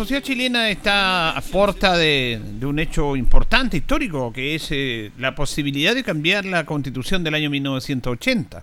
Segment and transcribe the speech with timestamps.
[0.00, 5.94] Sociedad chilena está a puerta de, un hecho importante, histórico, que es eh, la posibilidad
[5.94, 8.62] de cambiar la constitución del año 1980.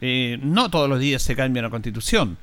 [0.00, 2.38] Eh, no todos los días se cambia una constitución.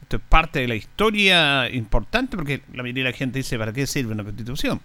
[0.00, 3.72] Esto es parte de la historia importante porque la mayoría de la gente dice, ¿para
[3.72, 4.80] qué sirve una constitución?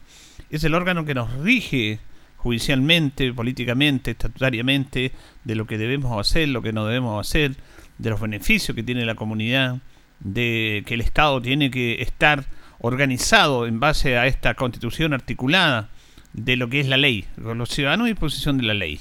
[0.50, 2.00] Es el órgano que nos rige
[2.38, 5.12] judicialmente, políticamente, estatutariamente,
[5.44, 7.58] de lo que debemos hacer, lo que no debemos hacer,
[8.00, 9.82] de los beneficios que tiene la comunidad
[10.20, 12.44] de que el Estado tiene que estar
[12.80, 15.90] organizado en base a esta constitución articulada
[16.34, 19.00] de lo que es la ley, los ciudadanos a disposición de la ley.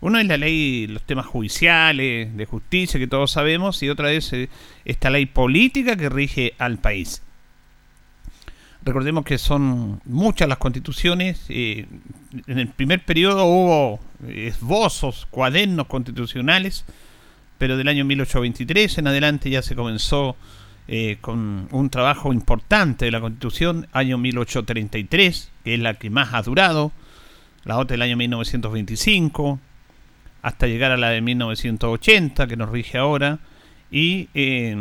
[0.00, 4.32] Uno es la ley, los temas judiciales, de justicia, que todos sabemos, y otra es
[4.32, 4.48] eh,
[4.84, 7.22] esta ley política que rige al país.
[8.84, 11.46] Recordemos que son muchas las constituciones.
[11.48, 11.86] Eh,
[12.46, 16.84] en el primer periodo hubo esbozos, cuadernos constitucionales
[17.58, 20.36] pero del año 1823 en adelante ya se comenzó
[20.88, 26.34] eh, con un trabajo importante de la Constitución, año 1833, que es la que más
[26.34, 26.92] ha durado,
[27.64, 29.60] la otra del año 1925,
[30.42, 33.38] hasta llegar a la de 1980, que nos rige ahora,
[33.90, 34.76] y eh,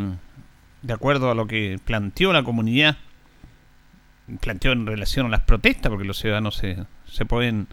[0.81, 2.97] de acuerdo a lo que planteó la comunidad,
[4.41, 7.67] planteó en relación a las protestas, porque los ciudadanos se, se pueden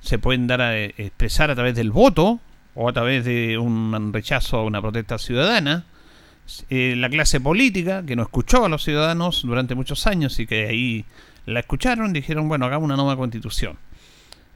[0.00, 2.40] se pueden dar a expresar a través del voto,
[2.74, 5.84] o a través de un rechazo a una protesta ciudadana,
[6.68, 10.66] eh, la clase política, que no escuchó a los ciudadanos durante muchos años y que
[10.66, 11.04] ahí
[11.46, 13.76] la escucharon, dijeron, bueno, hagamos una nueva constitución.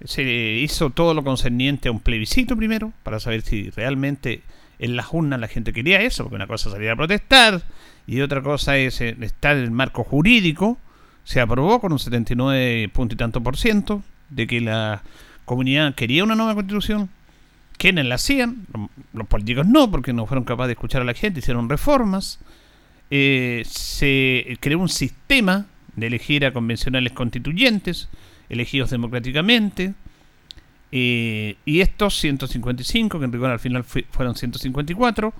[0.04, 4.42] Se hizo todo lo concerniente a un plebiscito primero, para saber si realmente
[4.78, 7.62] en las urnas la gente quería eso, porque una cosa es salir a protestar
[8.06, 10.78] y otra cosa es eh, estar en el marco jurídico.
[11.24, 15.02] Se aprobó con un 79 punto y tanto por ciento de que la
[15.44, 17.10] comunidad quería una nueva constitución,
[17.78, 18.66] quienes la hacían,
[19.12, 22.40] los políticos no, porque no fueron capaces de escuchar a la gente, hicieron reformas,
[23.10, 25.66] eh, se creó un sistema
[25.96, 28.08] de elegir a convencionales constituyentes,
[28.48, 29.94] elegidos democráticamente,
[30.90, 35.32] eh, y estos 155, que en rigor al final fueron 154,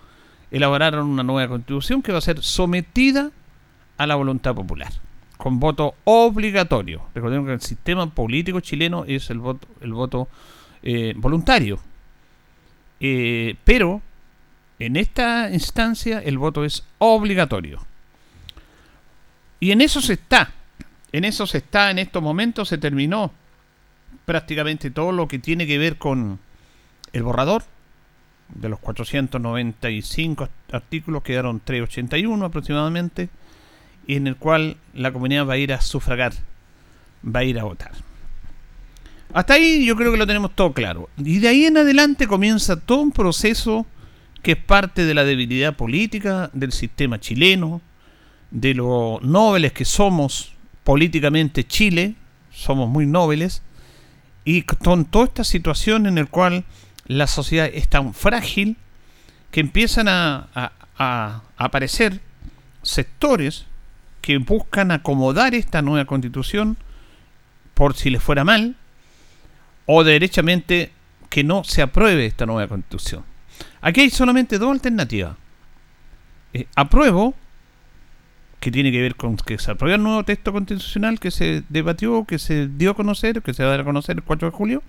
[0.51, 3.31] elaboraron una nueva constitución que va a ser sometida
[3.97, 4.93] a la voluntad popular,
[5.37, 7.03] con voto obligatorio.
[7.15, 10.29] Recordemos que el sistema político chileno es el voto, el voto
[10.83, 11.81] eh, voluntario.
[13.01, 14.03] Eh, pero
[14.79, 17.85] en esta instancia el voto es obligatorio.
[19.61, 20.53] Y en eso se está.
[21.13, 21.91] En eso se está.
[21.91, 23.33] En estos momentos se terminó
[24.25, 26.39] prácticamente todo lo que tiene que ver con
[27.13, 27.65] el borrador.
[28.49, 33.29] De los 495 artículos quedaron 381 aproximadamente.
[34.07, 36.33] Y en el cual la comunidad va a ir a sufragar.
[37.25, 38.08] Va a ir a votar.
[39.33, 41.11] Hasta ahí yo creo que lo tenemos todo claro.
[41.19, 43.87] Y de ahí en adelante comienza todo un proceso
[44.43, 47.81] que es parte de la debilidad política del sistema chileno,
[48.51, 50.53] de lo nobles que somos
[50.85, 52.15] políticamente Chile,
[52.51, 53.63] somos muy nobles,
[54.45, 56.65] y con toda esta situación en la cual
[57.07, 58.77] la sociedad es tan frágil
[59.51, 60.49] que empiezan a,
[60.99, 62.21] a aparecer
[62.83, 63.67] sectores
[64.23, 66.79] que buscan acomodar esta nueva constitución
[67.75, 68.77] por si les fuera mal,
[69.91, 70.93] o derechamente
[71.31, 73.25] que no se apruebe esta nueva constitución.
[73.81, 75.35] Aquí hay solamente dos alternativas.
[76.53, 77.35] Eh, apruebo,
[78.61, 82.27] que tiene que ver con que se apruebe el nuevo texto constitucional que se debatió,
[82.27, 84.57] que se dio a conocer, que se va a dar a conocer el 4 de
[84.57, 84.83] julio,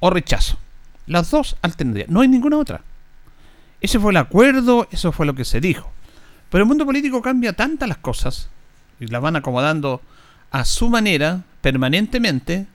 [0.00, 0.58] o rechazo.
[1.06, 2.80] Las dos alternativas, no hay ninguna otra.
[3.82, 5.92] Ese fue el acuerdo, eso fue lo que se dijo.
[6.48, 8.48] Pero el mundo político cambia tantas las cosas
[8.98, 10.00] y las van acomodando
[10.50, 12.66] a su manera permanentemente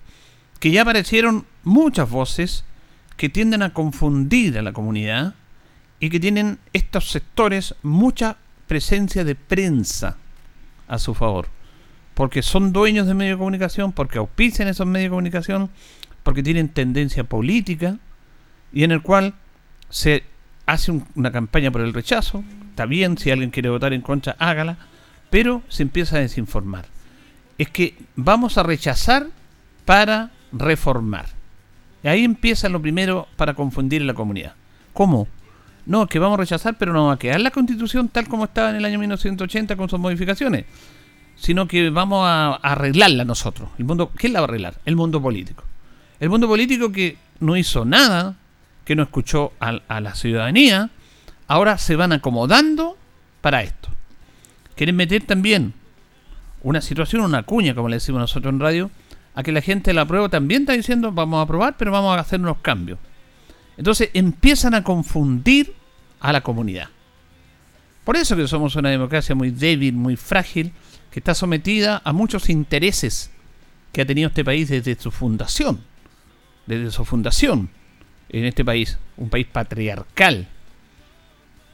[0.60, 2.64] que ya aparecieron muchas voces
[3.16, 5.36] que tienden a confundir a la comunidad
[6.00, 8.38] y que tienen estos sectores mucha
[8.68, 10.18] presencia de prensa
[10.88, 11.48] a su favor.
[12.14, 15.70] Porque son dueños de medios de comunicación, porque auspician esos medios de comunicación,
[16.24, 17.98] porque tienen tendencia política
[18.74, 19.34] y en el cual
[19.90, 20.24] se
[20.66, 24.78] hace una campaña por el rechazo, está bien, si alguien quiere votar en contra, hágala,
[25.30, 26.86] pero se empieza a desinformar.
[27.58, 29.28] Es que vamos a rechazar
[29.86, 31.26] para reformar.
[32.04, 34.54] Y ahí empieza lo primero para confundir a la comunidad.
[34.94, 35.28] ¿Cómo?
[35.86, 38.70] No, que vamos a rechazar, pero no va a quedar la constitución tal como estaba
[38.70, 40.66] en el año 1980 con sus modificaciones,
[41.36, 43.70] sino que vamos a arreglarla nosotros.
[43.78, 44.76] El mundo, ¿Quién la va a arreglar?
[44.86, 45.64] El mundo político.
[46.20, 48.36] El mundo político que no hizo nada,
[48.84, 50.90] que no escuchó a, la ciudadanía,
[51.48, 52.98] ahora se van acomodando
[53.42, 53.90] para esto.
[54.76, 55.74] Quieren meter también
[56.64, 58.92] una situación, una cuña, como le decimos nosotros en radio,
[59.38, 62.20] a que la gente la prueba también está diciendo vamos a aprobar, pero vamos a
[62.20, 62.98] hacer unos cambios.
[63.78, 65.76] Entonces empiezan a confundir
[66.20, 66.90] a la comunidad.
[68.04, 70.74] Por eso que somos una democracia muy débil, muy frágil,
[71.12, 73.30] que está sometida a muchos intereses
[73.92, 75.82] que ha tenido este país desde su fundación
[76.68, 77.70] desde su fundación
[78.30, 80.48] en este país, un país patriarcal,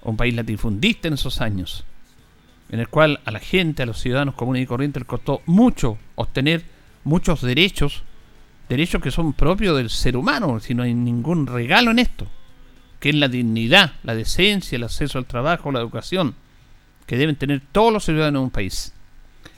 [0.04, 1.84] un país latifundista en esos años,
[2.70, 5.98] en el cual a la gente, a los ciudadanos comunes y corrientes les costó mucho
[6.16, 6.64] obtener
[7.04, 8.04] muchos derechos,
[8.70, 12.28] derechos que son propios del ser humano, si no hay ningún regalo en esto,
[13.00, 16.36] que es la dignidad, la decencia, el acceso al trabajo, la educación,
[17.06, 18.94] que deben tener todos los ciudadanos de un país.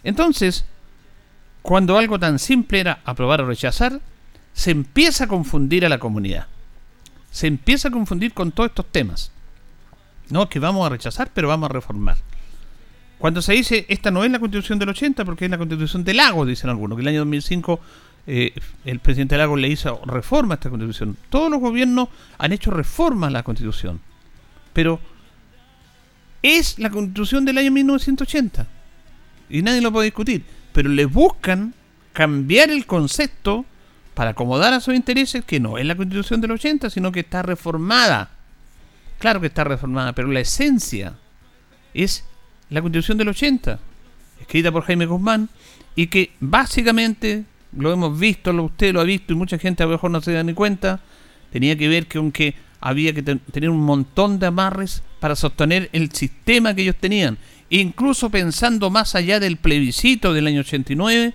[0.04, 0.66] Entonces,
[1.62, 4.02] cuando algo tan simple era aprobar o rechazar,
[4.54, 6.48] se empieza a confundir a la comunidad.
[7.32, 9.32] Se empieza a confundir con todos estos temas.
[10.30, 12.18] No, que vamos a rechazar, pero vamos a reformar.
[13.26, 16.14] Cuando se dice, esta no es la constitución del 80, porque es la constitución de
[16.14, 17.80] Lagos, dicen algunos, que el año 2005
[18.28, 18.54] eh,
[18.86, 21.18] el presidente Lagos le hizo reforma a esta constitución.
[21.32, 24.00] Todos los gobiernos han hecho reformas a la constitución.
[24.74, 25.00] Pero
[26.44, 28.68] es la constitución del año 1980.
[29.50, 30.46] Y nadie lo puede discutir.
[30.72, 31.74] Pero le buscan
[32.14, 33.66] cambiar el concepto
[34.14, 37.42] para acomodar a sus intereses, que no es la constitución del 80, sino que está
[37.42, 38.30] reformada.
[39.18, 41.16] Claro que está reformada, pero la esencia
[41.96, 42.24] es
[42.70, 43.80] la constitución del 80,
[44.42, 45.50] escrita por Jaime Guzmán,
[45.96, 47.44] y que básicamente,
[47.78, 50.22] lo hemos visto, lo, usted lo ha visto y mucha gente a lo mejor no
[50.22, 51.00] se da ni cuenta,
[51.52, 56.12] tenía que ver que aunque había que tener un montón de amarres para sostener el
[56.12, 57.38] sistema que ellos tenían,
[57.70, 61.34] incluso pensando más allá del plebiscito del año 89,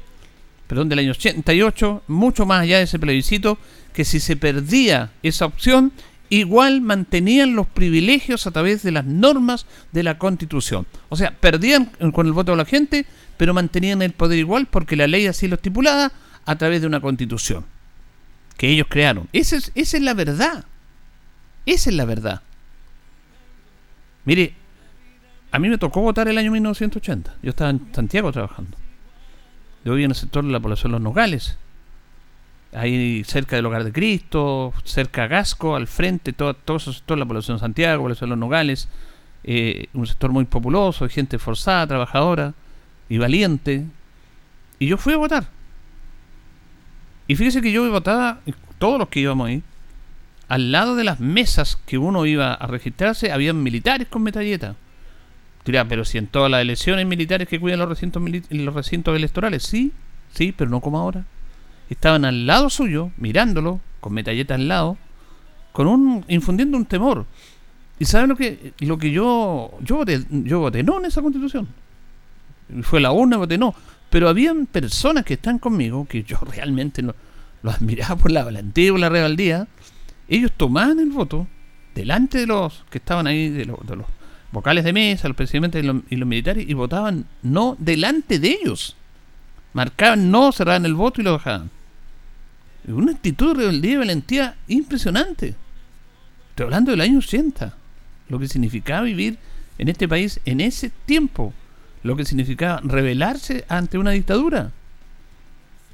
[0.66, 3.58] perdón, del año 88, mucho más allá de ese plebiscito,
[3.92, 5.92] que si se perdía esa opción,
[6.30, 10.86] igual mantenían los privilegios a través de las normas de la Constitución.
[11.10, 13.04] O sea, perdían con el voto de la gente,
[13.36, 16.12] pero mantenían el poder igual porque la ley así lo estipulaba
[16.46, 17.66] a través de una Constitución
[18.56, 19.28] que ellos crearon.
[19.32, 20.64] Esa es, esa es la verdad.
[21.66, 22.42] Esa es la verdad.
[24.24, 24.54] Mire,
[25.50, 27.36] a mí me tocó votar el año 1980.
[27.42, 28.76] Yo estaba en Santiago trabajando.
[29.84, 31.56] Yo vivo en el sector de la población de Los Nogales.
[32.72, 37.26] Ahí cerca del Hogar de Cristo, cerca de Gasco, al frente, todo, todo ese la
[37.26, 38.88] población de Santiago, población de Los Nogales.
[39.43, 42.55] Eh, un sector muy populoso, gente forzada, trabajadora
[43.08, 43.84] y valiente.
[44.78, 45.49] Y yo fui a votar.
[47.26, 48.40] Y fíjese que yo votaba,
[48.78, 49.62] todos los que íbamos ahí,
[50.49, 54.76] al lado de las mesas que uno iba a registrarse, habían militares con metralleta
[55.64, 59.93] pero si en todas las elecciones militares que cuidan los recintos, los recintos electorales, sí,
[60.32, 61.25] sí, pero no como ahora.
[61.90, 64.96] Estaban al lado suyo, mirándolo, con metalleta al lado,
[65.72, 67.26] con un infundiendo un temor.
[67.99, 71.68] ¿Y saben lo que lo que yo yo voté, yo voté no en esa constitución?
[72.82, 73.75] Fue la una, voté no.
[74.09, 77.14] Pero habían personas que están conmigo, que yo realmente los
[77.75, 79.68] admiraba por la valentía y por la rebeldía.
[80.28, 81.47] Ellos tomaban el voto
[81.94, 84.06] delante de los que estaban ahí, de, los los
[84.52, 88.97] vocales de mesa, los presidentes y los, militares, y votaban no delante de ellos.
[89.73, 91.70] Marcaban no, cerraban el voto y lo bajaban.
[92.87, 95.54] Una actitud de rebeldía y valentía impresionante.
[96.50, 97.75] Estoy hablando del año 80.
[98.28, 99.38] Lo que significaba vivir
[99.78, 101.52] en este país en ese tiempo.
[102.02, 104.72] Lo que significaba rebelarse ante una dictadura.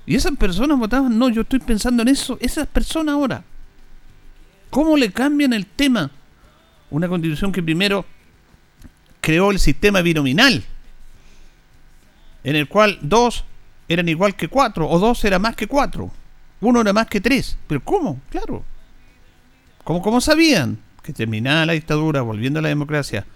[0.07, 3.43] Y esas personas votaban, no, yo estoy pensando en eso, esas personas ahora.
[4.71, 6.11] ¿Cómo le cambian el tema?
[6.91, 8.05] Una constitución que primero
[9.21, 10.63] creó el sistema binominal,
[12.45, 13.45] en el cual dos
[13.89, 16.13] eran igual que cuatro, o dos era más que cuatro,
[16.61, 17.57] uno era más que tres.
[17.67, 18.21] ¿Pero cómo?
[18.31, 18.65] Claro.
[19.85, 23.27] ¿Cómo, cómo sabían que terminada la dictadura, volviendo a la democracia,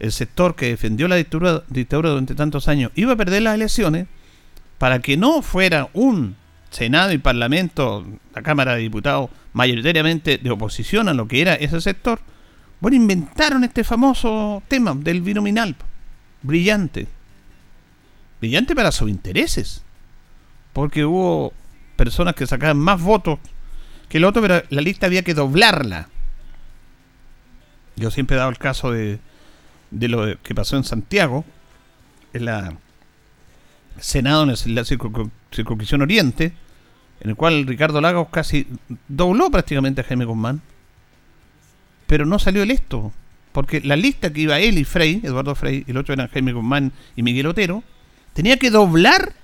[0.00, 4.08] el sector que defendió la dictadura, dictadura durante tantos años iba a perder las elecciones
[4.78, 6.34] para que no fuera un
[6.70, 11.80] Senado y Parlamento, la Cámara de Diputados, mayoritariamente de oposición a lo que era ese
[11.80, 12.20] sector,
[12.80, 15.76] bueno, inventaron este famoso tema del binominal.
[16.42, 17.06] Brillante.
[18.40, 19.84] Brillante para sus intereses.
[20.72, 21.52] Porque hubo
[22.02, 23.38] personas que sacaban más votos
[24.08, 26.08] que el otro, pero la lista había que doblarla.
[27.94, 29.20] Yo siempre he dado el caso de,
[29.92, 31.44] lo que pasó en Santiago,
[32.32, 32.76] en la
[34.00, 36.52] Senado, en la circunscripción Oriente,
[37.20, 38.66] en el cual Ricardo Lagos casi
[39.06, 40.60] dobló prácticamente a Jaime Guzmán,
[42.08, 43.12] pero no salió electo,
[43.52, 46.90] porque la lista que iba él y Frey, Eduardo Frey, el otro eran Jaime Guzmán
[47.14, 47.84] y Miguel Otero,
[48.32, 49.34] tenía que doblar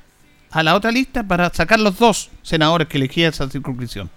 [0.50, 4.10] a la otra lista para sacar los dos senadores que elegía esa circunscripción.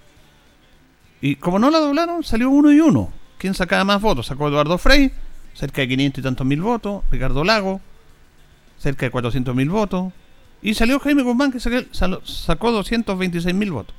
[1.21, 3.11] Y como no la doblaron, salió uno y uno.
[3.37, 4.27] ¿Quién sacaba más votos?
[4.27, 5.11] Sacó Eduardo Frey,
[5.53, 7.03] cerca de 500 y tantos mil votos.
[7.11, 7.81] Ricardo Lago,
[8.77, 10.11] cerca de 400 mil votos.
[10.61, 13.95] Y salió Jaime Guzmán, que sacó 226 mil votos.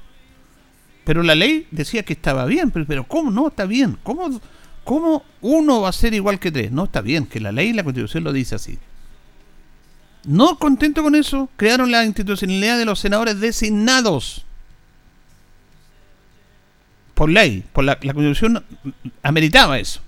[1.04, 3.98] Pero la ley decía que estaba bien, pero, pero ¿cómo no está bien?
[4.04, 4.40] ¿Cómo,
[4.84, 6.70] ¿Cómo uno va a ser igual que tres?
[6.70, 8.78] No está bien, que la ley y la constitución lo dice así.
[10.24, 14.44] No contento con eso, crearon la institucionalidad de los senadores designados
[17.14, 18.64] por ley, por la, constitución
[19.22, 20.00] ameritaba eso.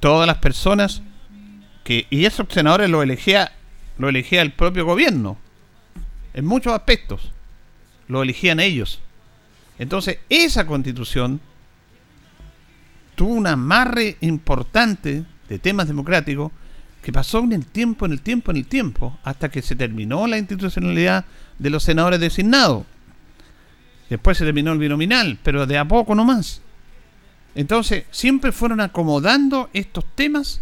[0.00, 1.02] Todas las personas
[1.84, 3.52] que y esos senadores lo elegía
[3.98, 5.36] lo elegía el propio gobierno
[6.34, 7.30] en muchos aspectos
[8.08, 9.00] lo elegían ellos.
[9.78, 11.40] Entonces, esa constitución
[13.14, 16.52] tuvo un amarre importante de temas democráticos
[17.02, 20.26] que pasó en el tiempo, en el tiempo, en el tiempo, hasta que se terminó
[20.26, 21.24] la institucionalidad
[21.58, 22.84] de los senadores designados.
[24.08, 26.60] Después se terminó el binominal, pero de a poco nomás.
[27.54, 30.60] Entonces, siempre fueron acomodando estos temas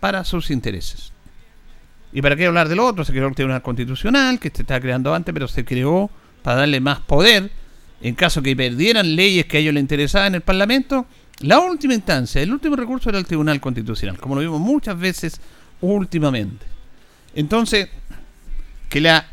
[0.00, 1.12] para sus intereses.
[2.12, 3.04] ¿Y para qué hablar del otro?
[3.04, 6.10] Se creó el Tribunal Constitucional, que se estaba creando antes, pero se creó
[6.42, 7.50] para darle más poder.
[8.00, 11.06] En caso que perdieran leyes que a ellos les interesaban en el Parlamento,
[11.40, 15.40] la última instancia, el último recurso era el Tribunal Constitucional, como lo vimos muchas veces
[15.82, 16.64] últimamente.
[17.34, 17.90] Entonces,
[18.88, 19.26] que la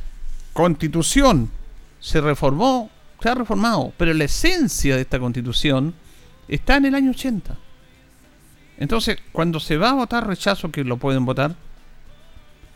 [0.53, 1.49] constitución
[1.99, 2.89] se reformó,
[3.21, 5.93] se ha reformado, pero la esencia de esta constitución
[6.47, 7.57] está en el año 80.
[8.77, 11.55] Entonces, cuando se va a votar rechazo, que lo pueden votar,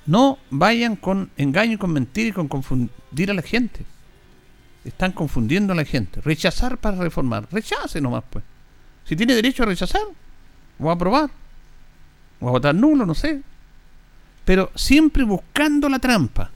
[0.05, 3.85] no vayan con engaño, con mentir y con confundir a la gente.
[4.83, 6.19] Están confundiendo a la gente.
[6.19, 7.47] Rechazar para reformar.
[7.49, 8.43] Rechace nomás, pues.
[9.05, 10.01] Si tiene derecho a rechazar,
[10.77, 11.29] o a aprobar,
[12.41, 13.41] o a votar nulo, no sé
[14.45, 16.51] pero siempre buscando la trampa.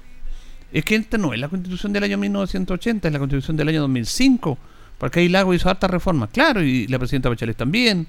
[0.71, 3.81] Es que esta no es la constitución del año 1980, es la constitución del año
[3.81, 4.57] 2005,
[4.97, 8.07] porque ahí Lago hizo hartas reformas, claro, y la presidenta Bachelet también.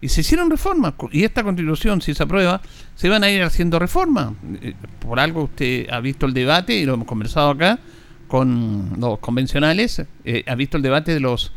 [0.00, 2.60] Y se hicieron reformas, y esta constitución, si se aprueba,
[2.94, 4.32] se van a ir haciendo reformas.
[4.60, 7.78] Eh, por algo usted ha visto el debate, y lo hemos conversado acá,
[8.28, 11.52] con los convencionales, eh, ha visto el debate de los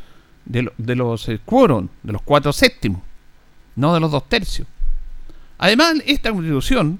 [0.45, 3.01] de, de los eh, quórum, de los cuatro séptimos,
[3.75, 4.67] no de los dos tercios.
[5.57, 6.99] Además, esta constitución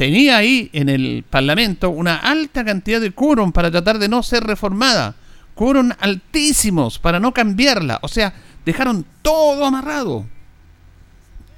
[0.00, 4.42] tenía ahí en el Parlamento una alta cantidad de quórum para tratar de no ser
[4.42, 5.14] reformada.
[5.54, 7.98] Quórum altísimos para no cambiarla.
[8.00, 8.32] O sea,
[8.64, 10.24] dejaron todo amarrado.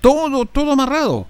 [0.00, 1.28] Todo, todo amarrado.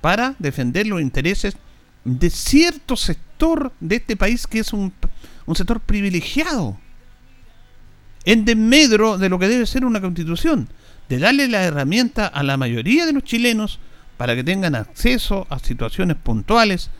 [0.00, 1.56] Para defender los intereses
[2.04, 4.92] de cierto sector de este país que es un,
[5.46, 6.76] un sector privilegiado.
[8.24, 10.68] En desmedro de lo que debe ser una constitución.
[11.08, 13.78] De darle la herramienta a la mayoría de los chilenos
[14.22, 16.90] para que tengan acceso a situaciones puntuales,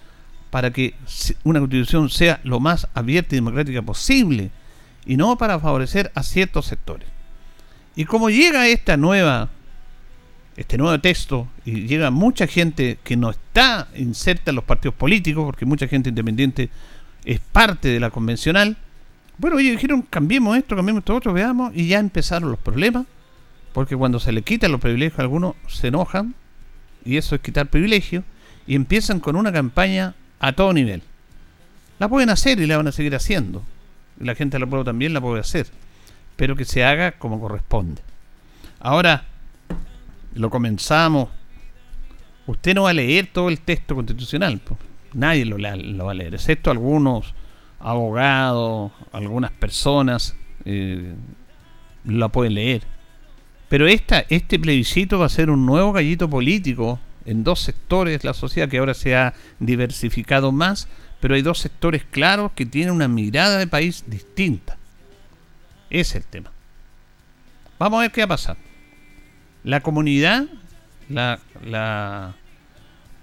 [0.50, 0.96] para que
[1.44, 4.50] una constitución sea lo más abierta y democrática posible,
[5.06, 7.06] y no para favorecer a ciertos sectores.
[7.94, 9.50] Y como llega esta nueva,
[10.56, 15.44] este nuevo texto, y llega mucha gente que no está inserta en los partidos políticos,
[15.44, 16.70] porque mucha gente independiente
[17.24, 18.76] es parte de la convencional,
[19.38, 23.06] bueno, ellos dijeron, cambiemos esto, cambiemos esto otro, veamos, y ya empezaron los problemas,
[23.72, 26.34] porque cuando se le quitan los privilegios a algunos, se enojan,
[27.04, 28.25] y eso es quitar privilegio,
[28.66, 31.02] y empiezan con una campaña a todo nivel.
[31.99, 33.62] La pueden hacer y la van a seguir haciendo.
[34.18, 35.66] La gente de la pueblo también la puede hacer,
[36.37, 38.02] pero que se haga como corresponde.
[38.80, 39.25] Ahora,
[40.35, 41.28] lo comenzamos.
[42.47, 44.61] Usted no va a leer todo el texto constitucional,
[45.14, 47.35] nadie lo, lo, va a leer, excepto algunos
[47.78, 51.14] abogados, algunas personas eh,
[52.04, 52.82] la pueden leer
[53.72, 58.28] pero esta, este plebiscito va a ser un nuevo gallito político en dos sectores de
[58.28, 60.88] la sociedad que ahora se ha diversificado más,
[61.20, 64.76] pero hay dos sectores claros que tienen una mirada de país distinta.
[65.88, 66.52] Ese es el tema.
[67.78, 68.58] Vamos a ver qué va a pasar.
[69.64, 70.44] La comunidad,
[71.08, 72.34] la,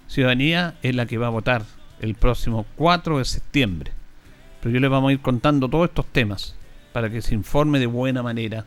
[0.08, 1.64] ciudadanía es la que va a votar
[2.00, 3.92] el próximo 4 de septiembre.
[4.60, 6.56] Pero yo les vamos a ir contando todos estos temas
[6.92, 8.66] para que se informe de buena manera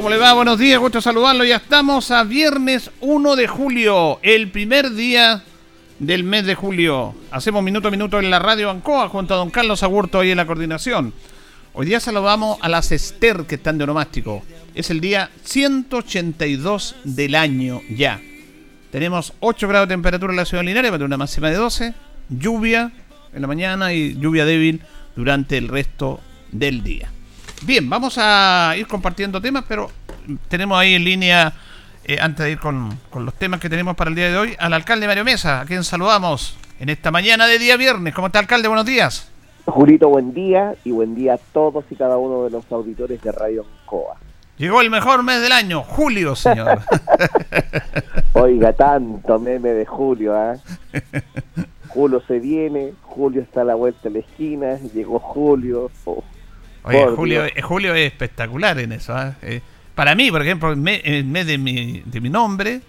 [0.00, 0.32] ¿Cómo le va?
[0.32, 1.44] Buenos días, gusto saludarlo.
[1.44, 5.44] Ya estamos a viernes 1 de julio, el primer día
[5.98, 7.14] del mes de julio.
[7.30, 10.38] Hacemos minuto a minuto en la radio Ancoa junto a don Carlos Agurto ahí en
[10.38, 11.12] la coordinación.
[11.74, 14.42] Hoy día saludamos a las Esther que están de onomástico.
[14.74, 18.22] Es el día 182 del año ya.
[18.90, 21.94] Tenemos 8 grados de temperatura en la ciudad de Linares, una máxima de 12.
[22.30, 22.90] Lluvia
[23.34, 24.80] en la mañana y lluvia débil
[25.14, 26.20] durante el resto
[26.52, 27.10] del día.
[27.62, 29.90] Bien, vamos a ir compartiendo temas, pero
[30.48, 31.52] tenemos ahí en línea,
[32.04, 34.72] eh, antes de ir con, los temas que tenemos para el día de hoy, al
[34.72, 38.14] alcalde Mario Mesa, a quien saludamos en esta mañana de día viernes.
[38.14, 38.66] ¿Cómo está, alcalde?
[38.68, 39.30] Buenos días.
[39.66, 43.30] Julito, buen día y buen día a todos y cada uno de los auditores de
[43.30, 44.16] Radio Coa.
[44.56, 46.80] Llegó el mejor mes del año, julio, señor.
[48.32, 50.56] Oiga, tanto meme de julio, ¿ah?
[51.88, 55.90] Julio se viene, Julio está a la vuelta de la esquina, llegó Julio.
[56.04, 56.22] Oh.
[56.84, 59.14] Oye, Julio, eh, Julio es espectacular en eso.
[59.14, 59.34] ¿ah?
[59.42, 59.60] Eh,
[59.94, 62.80] para mí, por ejemplo, en mes de mi, de mi nombre,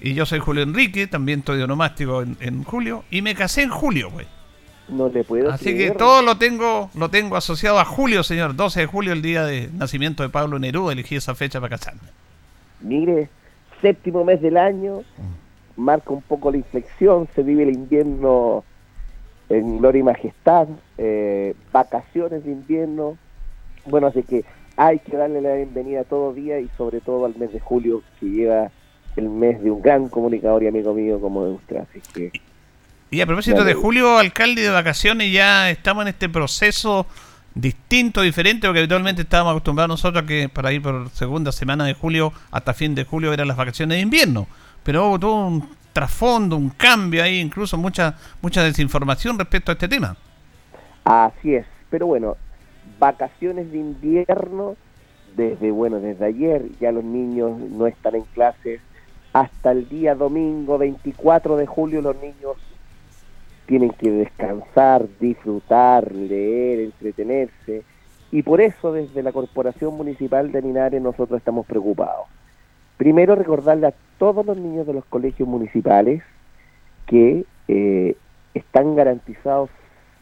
[0.00, 3.70] y yo soy Julio Enrique, también estoy onomástico en, en julio, y me casé en
[3.70, 4.26] julio, güey.
[4.88, 8.56] No le puedo Así que todo lo tengo lo tengo asociado a julio, señor.
[8.56, 12.08] 12 de julio, el día de nacimiento de Pablo Neruda, elegí esa fecha para casarme.
[12.80, 13.28] Mire,
[13.82, 15.02] séptimo mes del año,
[15.76, 18.64] marca un poco la inflexión, se vive el invierno
[19.48, 23.16] en gloria y majestad, eh, vacaciones de invierno,
[23.88, 24.44] bueno, así que
[24.76, 28.26] hay que darle la bienvenida todo día y sobre todo al mes de julio que
[28.26, 28.70] lleva
[29.16, 31.76] el mes de un gran comunicador y amigo mío como de usted.
[31.78, 32.32] Así que
[33.10, 37.06] y a propósito de julio, alcalde de vacaciones, ya estamos en este proceso
[37.54, 41.94] distinto, diferente, porque habitualmente estábamos acostumbrados nosotros a que para ir por segunda semana de
[41.94, 44.46] julio hasta fin de julio eran las vacaciones de invierno.
[44.82, 49.88] Pero hubo todo un trasfondo, un cambio ahí, incluso mucha, mucha desinformación respecto a este
[49.88, 50.14] tema.
[51.04, 52.36] Así es, pero bueno,
[52.98, 54.76] vacaciones de invierno,
[55.36, 58.80] desde, bueno, desde ayer ya los niños no están en clases,
[59.32, 62.56] hasta el día domingo 24 de julio los niños
[63.66, 67.82] tienen que descansar, disfrutar, leer, entretenerse,
[68.30, 72.26] y por eso desde la Corporación Municipal de Linares nosotros estamos preocupados.
[72.96, 76.22] Primero recordarle a todos los niños de los colegios municipales
[77.06, 78.16] que eh,
[78.54, 79.70] están garantizados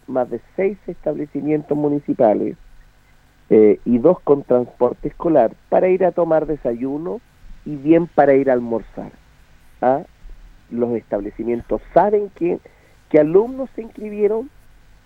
[0.07, 2.57] más de seis establecimientos municipales
[3.49, 7.21] eh, y dos con transporte escolar para ir a tomar desayuno
[7.65, 9.13] y bien para ir a almorzar.
[9.81, 10.03] ¿Ah?
[10.71, 12.59] Los establecimientos saben que,
[13.19, 14.51] alumnos se inscribieron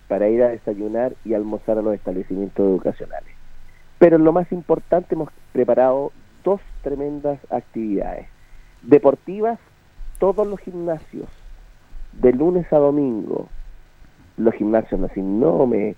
[0.09, 3.33] para ir a desayunar y almorzar a los establecimientos educacionales.
[3.99, 6.11] Pero lo más importante, hemos preparado
[6.43, 8.27] dos tremendas actividades.
[8.81, 9.59] Deportivas,
[10.19, 11.29] todos los gimnasios,
[12.11, 13.47] de lunes a domingo,
[14.35, 15.95] los gimnasios Nacinnome,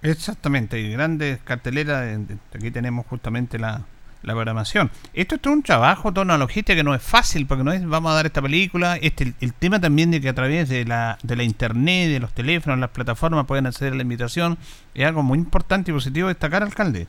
[0.00, 2.18] Exactamente, y grandes carteleras,
[2.54, 3.84] aquí tenemos justamente la,
[4.22, 4.90] la programación.
[5.14, 7.86] Esto es todo un trabajo, toda una logística que no es fácil, porque no es
[7.86, 8.96] vamos a dar esta película.
[8.96, 12.32] Este, el, tema también de que a través de la, de la internet, de los
[12.32, 14.58] teléfonos, las plataformas pueden acceder a la invitación,
[14.94, 17.06] es algo muy importante y positivo destacar, alcalde.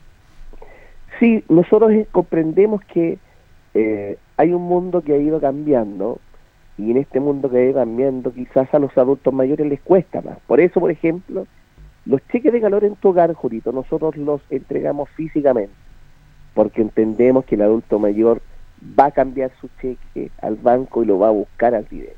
[1.18, 3.18] Sí, nosotros comprendemos que
[3.74, 6.18] eh, hay un mundo que ha ido cambiando
[6.78, 10.22] y en este mundo que ha ido cambiando quizás a los adultos mayores les cuesta
[10.22, 10.38] más.
[10.46, 11.46] Por eso, por ejemplo,
[12.06, 15.74] los cheques de calor en tu hogar, Jurito, nosotros los entregamos físicamente
[16.54, 18.42] porque entendemos que el adulto mayor
[18.98, 22.14] va a cambiar su cheque al banco y lo va a buscar al video.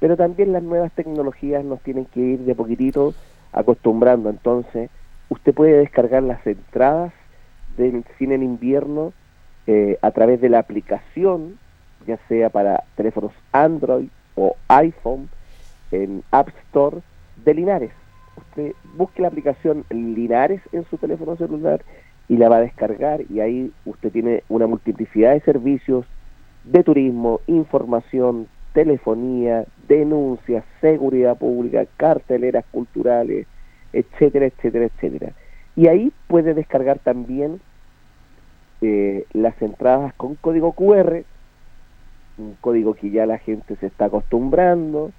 [0.00, 3.14] Pero también las nuevas tecnologías nos tienen que ir de poquitito
[3.52, 4.30] acostumbrando.
[4.30, 4.90] Entonces,
[5.28, 7.12] usted puede descargar las entradas
[7.76, 9.12] del cine en invierno
[9.66, 11.58] eh, a través de la aplicación,
[12.06, 15.28] ya sea para teléfonos Android o iPhone,
[15.90, 16.98] en App Store
[17.44, 17.92] de Linares.
[18.36, 21.82] Usted busque la aplicación Linares en su teléfono celular
[22.28, 26.06] y la va a descargar y ahí usted tiene una multiplicidad de servicios
[26.64, 33.46] de turismo, información, telefonía, denuncias, seguridad pública, carteleras culturales,
[33.92, 35.32] etcétera, etcétera, etcétera.
[35.76, 37.60] Y ahí puede descargar también
[38.80, 41.24] eh, las entradas con código QR,
[42.38, 45.12] un código que ya la gente se está acostumbrando,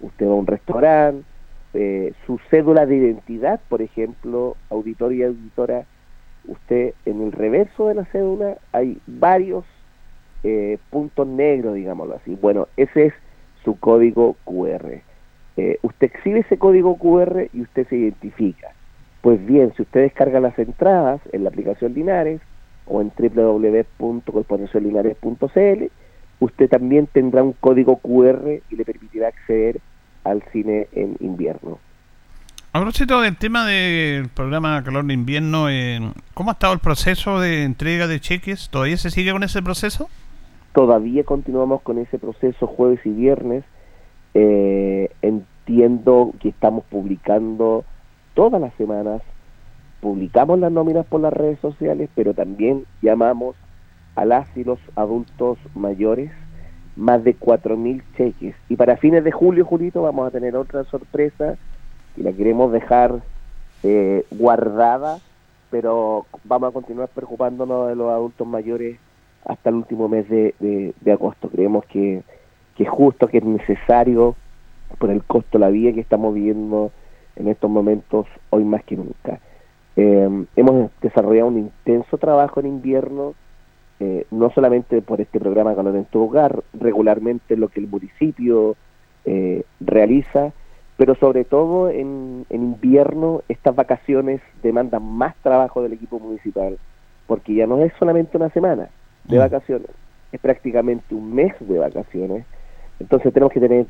[0.00, 1.24] usted va a un restaurante,
[1.74, 5.86] eh, su cédula de identidad, por ejemplo, auditoría y auditora,
[6.46, 9.64] usted en el reverso de la cédula hay varios
[10.44, 12.36] eh, puntos negros, digámoslo así.
[12.40, 13.14] Bueno, ese es
[13.64, 15.00] su código QR.
[15.56, 18.72] Eh, usted exhibe ese código QR y usted se identifica.
[19.20, 22.40] Pues bien, si usted descarga las entradas en la aplicación Linares
[22.86, 25.84] o en www.corporacionlinares.cl,
[26.40, 29.80] usted también tendrá un código QR y le permitirá acceder
[30.24, 31.78] al cine en invierno.
[32.74, 36.00] A del tema del programa Calor de Invierno, eh,
[36.32, 38.70] ¿cómo ha estado el proceso de entrega de cheques?
[38.70, 40.08] ¿Todavía se sigue con ese proceso?
[40.72, 43.64] Todavía continuamos con ese proceso jueves y viernes.
[44.32, 47.84] Eh, entiendo que estamos publicando
[48.32, 49.20] todas las semanas,
[50.00, 53.54] publicamos las nóminas por las redes sociales, pero también llamamos
[54.14, 56.30] a las y los adultos mayores
[56.96, 58.54] más de 4.000 cheques.
[58.70, 61.58] Y para fines de julio, Julito, vamos a tener otra sorpresa
[62.16, 63.22] y la queremos dejar
[63.82, 65.18] eh, guardada,
[65.70, 68.98] pero vamos a continuar preocupándonos de los adultos mayores
[69.44, 70.54] hasta el último mes de,
[71.00, 71.48] de, agosto.
[71.48, 72.22] Creemos que,
[72.76, 74.36] que es justo, que es necesario
[74.98, 76.92] por el costo de la vida que estamos viviendo
[77.36, 79.40] en estos momentos hoy más que nunca.
[79.96, 83.34] Eh, hemos desarrollado un intenso trabajo en invierno,
[84.00, 88.76] eh, no solamente por este programa Calor en tu hogar, regularmente lo que el municipio
[89.24, 90.52] eh, realiza,
[90.96, 96.78] pero sobre todo en, invierno estas vacaciones demandan más trabajo del equipo municipal,
[97.26, 98.88] porque ya no es solamente una semana
[99.24, 99.40] de mm.
[99.40, 99.88] vacaciones,
[100.32, 102.44] es prácticamente un mes de vacaciones,
[103.00, 103.86] entonces tenemos que tener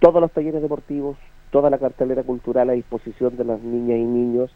[0.00, 1.16] todos los talleres deportivos,
[1.50, 4.54] toda la cartelera cultural a disposición de las niñas y niños.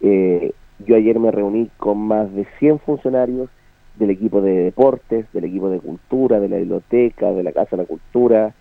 [0.00, 3.48] Eh, yo ayer me reuní con más de 100 funcionarios
[3.96, 7.82] del equipo de deportes, del equipo de cultura, de la biblioteca, de la Casa de
[7.82, 8.54] la Cultura,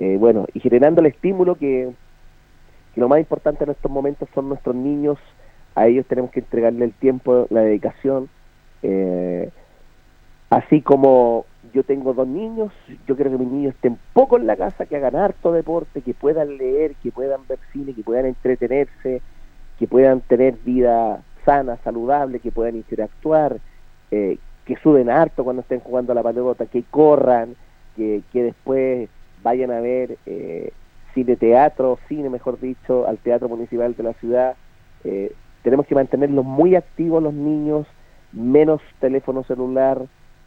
[0.00, 1.92] eh, bueno, y generando el estímulo que,
[2.96, 5.18] lo más importante en estos momentos son nuestros niños,
[5.74, 8.28] a ellos tenemos que entregarle el tiempo, la dedicación,
[8.82, 9.50] eh,
[10.50, 12.72] así como yo tengo dos niños,
[13.06, 16.14] yo quiero que mis niños estén poco en la casa, que hagan harto deporte, que
[16.14, 19.22] puedan leer, que puedan ver cine, que puedan entretenerse,
[19.78, 23.58] que puedan tener vida sana, saludable, que puedan interactuar,
[24.10, 27.56] eh, que suben harto cuando estén jugando a la pelota, que corran,
[27.96, 29.08] que, que después
[29.44, 30.72] vayan a ver eh,
[31.14, 34.56] cine teatro, cine mejor dicho, al Teatro Municipal de la ciudad.
[35.04, 37.86] Eh, tenemos que mantenerlos muy activos los niños,
[38.32, 40.02] menos teléfono celular,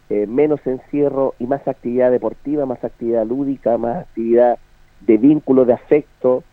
[0.09, 4.57] eh, menos encierro y más actividad deportiva, más actividad lúdica, más actividad
[5.01, 6.43] de vínculo, de afecto.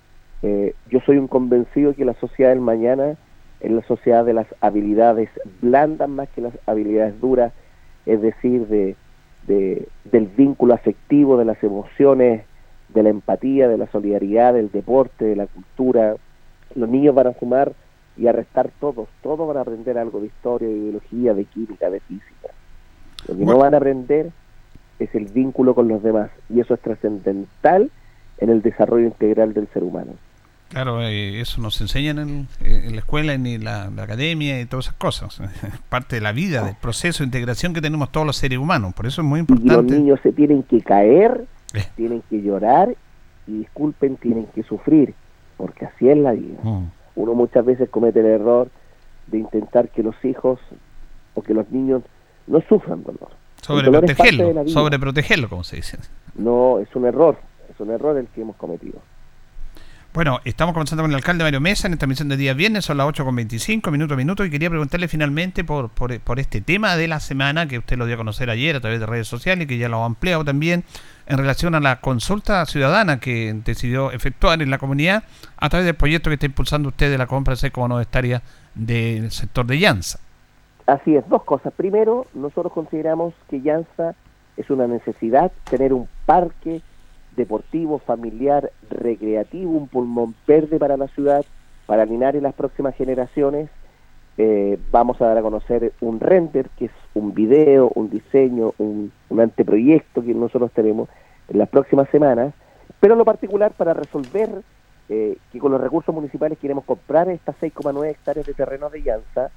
[0.42, 3.16] Eh, yo soy un convencido que la sociedad del mañana
[3.60, 5.30] es la sociedad de las habilidades
[5.62, 7.52] blandas más que las habilidades duras,
[8.04, 8.96] es decir, de,
[9.46, 12.44] del vínculo afectivo, de las emociones,
[12.88, 16.16] de la empatía, de la solidaridad, del deporte, de la cultura.
[16.74, 17.72] Los niños van a sumar
[18.16, 21.90] y a restar todos, todos van a aprender algo de historia, de biología, de química,
[21.90, 22.48] de física.
[23.28, 24.30] Lo que no van a aprender
[24.98, 27.90] es el vínculo con los demás y eso es trascendental
[28.38, 30.12] en el desarrollo integral del ser humano.
[30.68, 34.96] Claro, eh, eso nos enseñan en, en, la escuela, en la, academia y todas esas
[34.96, 35.40] cosas.
[35.88, 38.92] parte de la vida, del proceso de integración que tenemos todos los seres humanos.
[38.94, 39.74] Por eso es muy importante.
[39.74, 41.84] Los niños se tienen que caer, eh.
[41.96, 42.96] tienen que llorar
[43.46, 45.14] y disculpen, tienen que sufrir,
[45.56, 46.58] porque así es la vida.
[46.62, 46.90] Mm.
[47.16, 48.68] Uno muchas veces comete el error
[49.28, 50.58] de intentar que los hijos
[51.34, 52.02] o que los niños
[52.46, 53.30] no sufran dolor.
[53.62, 55.98] Sobreprotegerlo, sobreprotegerlo, como se dice.
[56.34, 57.38] No, es un error,
[57.70, 59.00] es un error el que hemos cometido.
[60.14, 62.98] Bueno, estamos comenzando con el alcalde Mario Mesa en esta emisión de día viernes, son
[62.98, 67.18] las 8.25, minuto a minuto, y quería preguntarle finalmente por, por, este tema de la
[67.18, 69.76] semana que usted lo dio a conocer ayer a través de redes sociales y que
[69.76, 70.84] ya lo ha ampliado también
[71.26, 75.24] en relación a la consulta ciudadana que decidió efectuar en la comunidad
[75.56, 78.40] a través del proyecto que está impulsando usted de la compra de no estaría
[78.76, 80.20] del sector de Llanza.
[80.86, 81.72] Así es, dos cosas.
[81.76, 84.14] Primero, nosotros consideramos que Llanza
[84.56, 86.82] es una necesidad tener un parque
[87.36, 91.44] deportivo, familiar, recreativo, un pulmón verde para la ciudad,
[91.86, 93.68] para Linares y las próximas generaciones.
[94.36, 99.12] Eh, vamos a dar a conocer un render, que es un video, un diseño, un,
[99.38, 101.08] anteproyecto que nosotros tenemos
[101.48, 102.54] en las próximas semanas,
[103.00, 104.62] pero lo particular para resolver
[105.08, 109.50] eh, que con los recursos municipales queremos comprar estas 6,9 hectáreas de terreno de Llanza,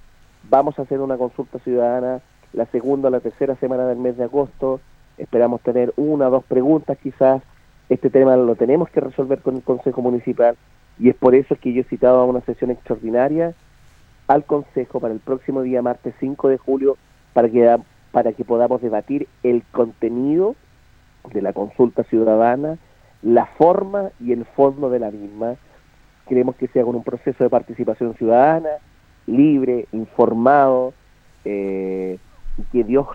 [0.50, 2.22] vamos a hacer una consulta ciudadana
[2.54, 4.80] la segunda o la tercera semana del mes de agosto,
[5.18, 7.42] esperamos tener una o dos preguntas quizás
[7.90, 10.56] este tema lo tenemos que resolver con el Consejo Municipal
[11.00, 13.54] y es por eso que yo he citado a una sesión extraordinaria
[14.28, 16.98] al Consejo para el próximo día martes 5 de julio
[17.34, 17.78] para que,
[18.12, 20.56] para que podamos debatir el contenido
[21.32, 22.78] de la consulta ciudadana,
[23.22, 25.56] la forma y el fondo de la misma.
[26.28, 28.70] Queremos que sea con un proceso de participación ciudadana,
[29.28, 30.94] libre, informado,
[31.46, 32.18] eh,
[32.58, 33.08] y que Dios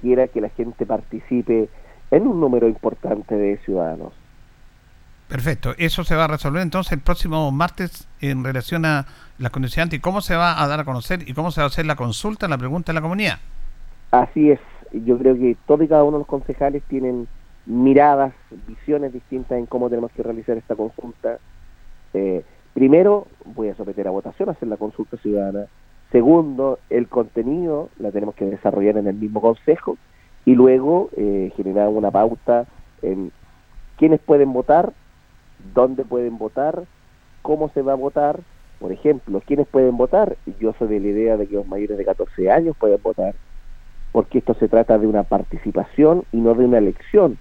[0.00, 1.68] quiera que la gente participe
[2.10, 4.12] en un número importante de ciudadanos.
[5.28, 9.06] Perfecto, eso se va a resolver entonces el próximo martes en relación a
[9.38, 11.68] las condiciones y cómo se va a dar a conocer y cómo se va a
[11.68, 13.38] hacer la consulta, la pregunta de la comunidad.
[14.12, 14.60] Así es,
[14.92, 17.26] yo creo que todos y cada uno de los concejales tienen
[17.66, 18.32] miradas,
[18.68, 21.38] visiones distintas en cómo tenemos que realizar esta consulta.
[22.14, 25.66] Eh, primero, voy a someter a votación, hacer la consulta ciudadana.
[26.12, 29.98] Segundo, el contenido la tenemos que desarrollar en el mismo consejo
[30.46, 32.66] y luego eh, generar una pauta
[33.02, 33.32] en
[33.98, 34.92] quiénes pueden votar,
[35.74, 36.84] dónde pueden votar,
[37.42, 38.40] cómo se va a votar.
[38.78, 40.36] Por ejemplo, ¿quiénes pueden votar?
[40.60, 43.34] Yo soy de la idea de que los mayores de 14 años pueden votar,
[44.12, 47.38] porque esto se trata de una participación y no de una elección.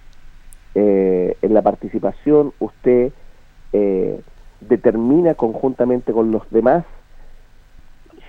[0.73, 3.13] Eh, en la participación usted
[3.71, 4.19] eh,
[4.61, 6.85] determina conjuntamente con los demás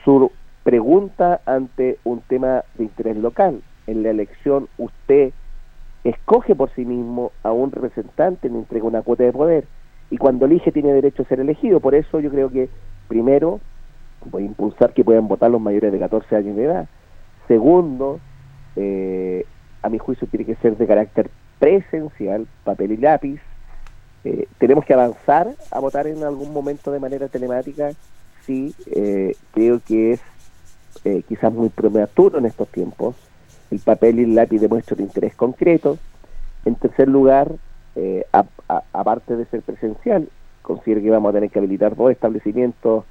[0.04, 0.30] su
[0.64, 5.32] pregunta ante un tema de interés local en la elección usted
[6.04, 9.64] escoge por sí mismo a un representante, le entrega una cuota de poder
[10.10, 11.80] y cuando elige tiene derecho a ser elegido.
[11.80, 12.68] Por eso yo creo que
[13.08, 13.60] primero
[14.24, 16.88] voy a impulsar que puedan votar los mayores de 14 años de edad.
[17.48, 18.20] Segundo,
[18.76, 19.44] eh,
[19.82, 23.40] a mi juicio tiene que ser de carácter presencial, papel y lápiz.
[24.24, 27.90] Eh, tenemos que avanzar a votar en algún momento de manera telemática.
[28.44, 30.20] Sí, eh, creo que es
[31.28, 33.14] quizás muy prematuro en estos tiempos
[33.70, 35.98] el papel y el lápiz demuestran interés concreto.
[36.64, 37.52] En tercer lugar,
[37.94, 38.24] eh,
[38.92, 40.28] aparte de ser presencial,
[40.62, 43.04] considero que vamos a tener que habilitar dos establecimientos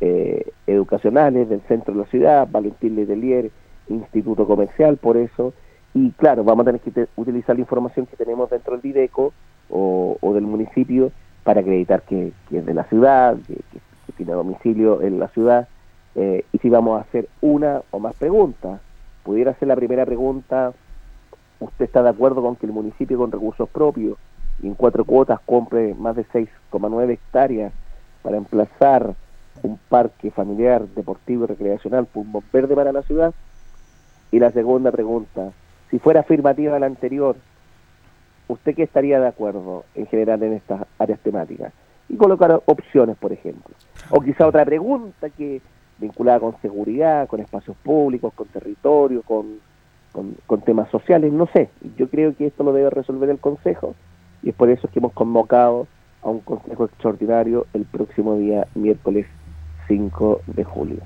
[0.00, 3.50] eh, educacionales del centro de la ciudad, Valentín Letelier,
[3.88, 5.52] Instituto Comercial, por eso,
[5.92, 9.32] y claro, vamos a tener que utilizar la información que tenemos dentro del DIDECO
[9.70, 11.12] o, del municipio
[11.44, 13.80] para acreditar que, es de la ciudad, que,
[14.16, 15.68] tiene domicilio en la ciudad,
[16.14, 18.80] eh, y si vamos a hacer una o más preguntas
[19.24, 20.72] pudiera hacer la primera pregunta,
[21.58, 24.18] ¿usted está de acuerdo con que el municipio con recursos propios
[24.62, 27.72] y en cuatro cuotas compre más de 6,9 hectáreas
[28.22, 29.14] para emplazar
[29.62, 33.34] un parque familiar, deportivo y recreacional, pulmón verde para la ciudad?
[34.30, 35.52] Y la segunda pregunta,
[35.90, 37.36] si fuera afirmativa la anterior,
[38.48, 41.72] ¿usted qué estaría de acuerdo en general en estas áreas temáticas?
[42.08, 43.74] Y colocar opciones, por ejemplo.
[44.10, 45.62] O quizá otra pregunta que
[45.98, 49.58] vinculada con seguridad, con espacios públicos, con territorio, con,
[50.12, 51.70] con, temas sociales, no sé.
[51.96, 53.94] Yo creo que esto lo debe resolver el Consejo
[54.42, 55.86] y es por eso que hemos convocado
[56.22, 59.26] a un consejo extraordinario el próximo día miércoles
[59.88, 61.00] 5 de julio.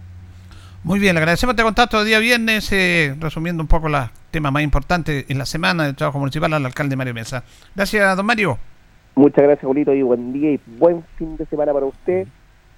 [0.85, 4.53] Muy bien, le agradecemos este contacto de día viernes, eh, resumiendo un poco los temas
[4.53, 7.42] más importantes en la semana del trabajo municipal al alcalde Mario Mesa.
[7.74, 8.59] Gracias, don Mario.
[9.16, 12.29] Muchas gracias, Julito, y buen día y buen fin de semana para usted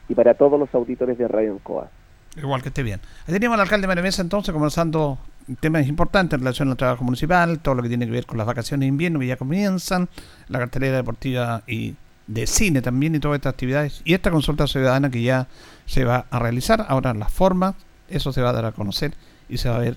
[0.09, 1.91] y para todos los auditores de Radio Encoa.
[2.37, 3.01] Igual que esté bien.
[3.27, 5.19] Ahí teníamos al alcalde Mario entonces conversando
[5.59, 8.47] temas importantes en relación al trabajo municipal, todo lo que tiene que ver con las
[8.47, 10.09] vacaciones de invierno que ya comienzan,
[10.49, 15.11] la cartelera deportiva y de cine también y todas estas actividades y esta consulta ciudadana
[15.11, 15.49] que ya
[15.87, 16.87] se va a realizar.
[16.89, 17.75] Ahora la forma,
[18.09, 19.15] eso se va a dar a conocer
[19.49, 19.97] y se va a ver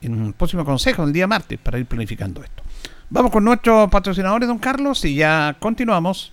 [0.00, 2.62] en un próximo consejo el día martes para ir planificando esto.
[3.10, 6.32] Vamos con nuestros patrocinadores, don Carlos, y ya continuamos.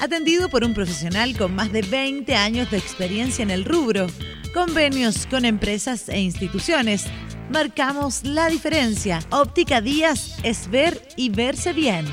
[0.00, 4.06] atendido por un profesional con más de 20 años de experiencia en el rubro,
[4.54, 7.06] convenios con empresas e instituciones.
[7.50, 9.20] Marcamos la diferencia.
[9.30, 12.06] Óptica Díaz es ver y verse bien.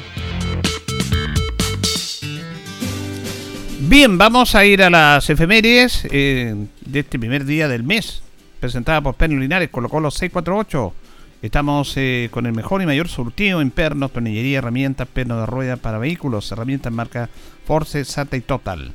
[3.81, 8.23] Bien, vamos a ir a las efemérides eh, de este primer día del mes,
[8.59, 11.04] presentada por Perno Linares, colocó los 648.
[11.45, 15.77] Estamos eh, con el mejor y mayor surtido en pernos, tornillería, herramientas, pernos de rueda
[15.77, 17.29] para vehículos, herramientas marca
[17.67, 18.93] Force, SATA y Total.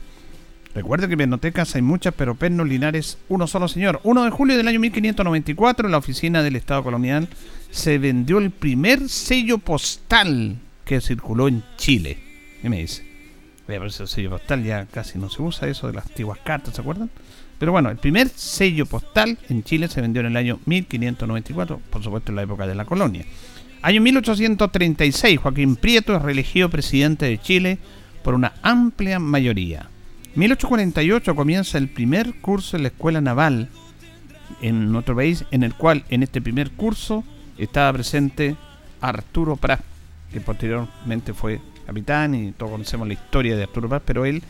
[0.75, 4.01] Recuerde que Pernotecas hay muchas, pero Pernos Linares, uno solo señor.
[4.03, 7.29] 1 de julio del año 1594, en la oficina del Estado Colonial,
[7.71, 12.19] se vendió el primer sello postal que circuló en Chile.
[12.63, 13.10] ¿Qué me dice?
[13.71, 16.05] Voy a ver si el sello postal ya casi no se usa, eso de las
[16.05, 17.09] antiguas cartas, ¿se acuerdan?
[17.57, 22.03] Pero bueno, el primer sello postal en Chile se vendió en el año 1594, por
[22.03, 23.25] supuesto en la época de la colonia.
[23.81, 27.79] Año 1836, Joaquín Prieto es reelegido presidente de Chile
[28.25, 29.89] por una amplia mayoría.
[30.35, 33.69] 1848 comienza el primer curso en la Escuela Naval
[34.63, 37.23] en nuestro país, en el cual en este primer curso
[37.57, 38.57] estaba presente
[39.01, 39.81] Arturo Prat,
[40.33, 44.45] que posteriormente fue capitán y todos conocemos la historia de Arturo Prat, pero él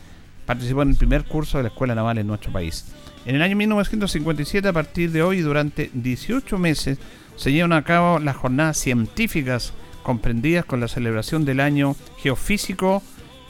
[0.44, 2.92] participó en el primer curso de la Escuela Naval en nuestro país.
[3.24, 6.98] En el año 1957, a partir de hoy, durante 18 meses,
[7.36, 9.72] se llevan a cabo las jornadas científicas
[10.02, 13.02] comprendidas con la celebración del año geofísico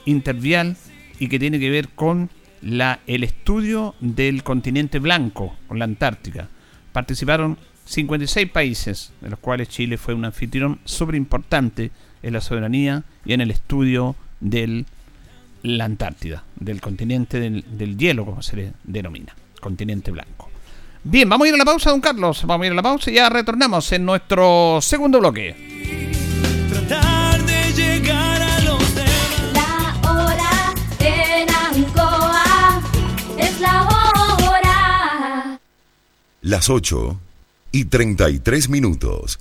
[0.05, 0.77] intervial
[1.19, 2.31] y que tiene que ver con
[2.63, 6.49] la, el estudio del continente blanco, con la Antártica.
[6.93, 11.91] Participaron 56 países, de los cuales Chile fue un anfitrión súper importante
[12.23, 14.85] en la soberanía y en el estudio de
[15.63, 20.51] la Antártida, del continente del, del hielo, como se le denomina, continente blanco.
[21.03, 22.45] Bien, vamos a ir a la pausa, don Carlos.
[22.45, 25.57] Vamos a ir a la pausa y ya retornamos en nuestro segundo bloque.
[26.69, 28.83] Tratar de llegar a los
[29.55, 32.83] La hora en Ancoa
[33.39, 35.59] es la hora.
[36.43, 37.19] Las 8
[37.73, 39.41] y 33 minutos.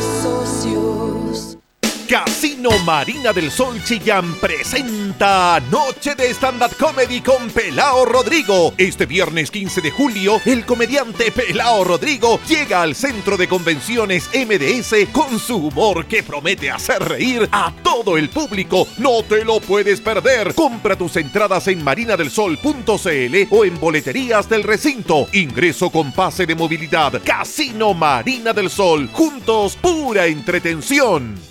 [2.11, 8.73] Casino Marina del Sol Chillán presenta Noche de Stand-Up Comedy con Pelao Rodrigo.
[8.77, 15.09] Este viernes 15 de julio, el comediante Pelao Rodrigo llega al centro de convenciones MDS
[15.13, 18.85] con su humor que promete hacer reír a todo el público.
[18.97, 20.53] No te lo puedes perder.
[20.53, 25.29] Compra tus entradas en marinadelsol.cl o en boleterías del recinto.
[25.31, 27.21] Ingreso con pase de movilidad.
[27.23, 29.09] Casino Marina del Sol.
[29.13, 31.50] Juntos, pura entretención.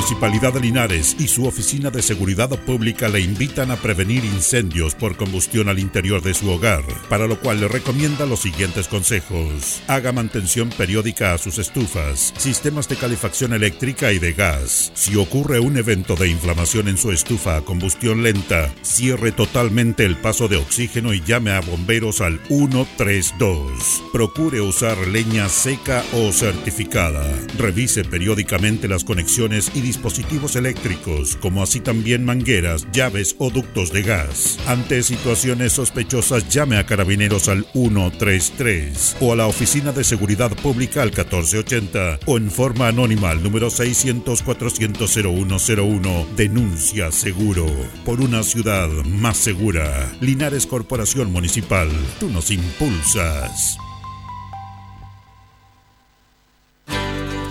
[0.00, 5.14] Municipalidad de Linares y su Oficina de Seguridad Pública le invitan a prevenir incendios por
[5.14, 9.82] combustión al interior de su hogar, para lo cual le recomienda los siguientes consejos.
[9.88, 14.90] Haga mantención periódica a sus estufas, sistemas de calefacción eléctrica y de gas.
[14.94, 20.16] Si ocurre un evento de inflamación en su estufa a combustión lenta, cierre totalmente el
[20.16, 24.02] paso de oxígeno y llame a bomberos al 132.
[24.14, 27.22] Procure usar leña seca o certificada.
[27.58, 34.02] Revise periódicamente las conexiones y dispositivos eléctricos, como así también mangueras, llaves o ductos de
[34.02, 34.56] gas.
[34.68, 41.02] Ante situaciones sospechosas, llame a carabineros al 133 o a la Oficina de Seguridad Pública
[41.02, 46.36] al 1480 o en forma anónima al número 600-400-0101.
[46.36, 47.66] Denuncia seguro
[48.04, 50.12] por una ciudad más segura.
[50.20, 51.88] Linares Corporación Municipal,
[52.20, 53.79] tú nos impulsas.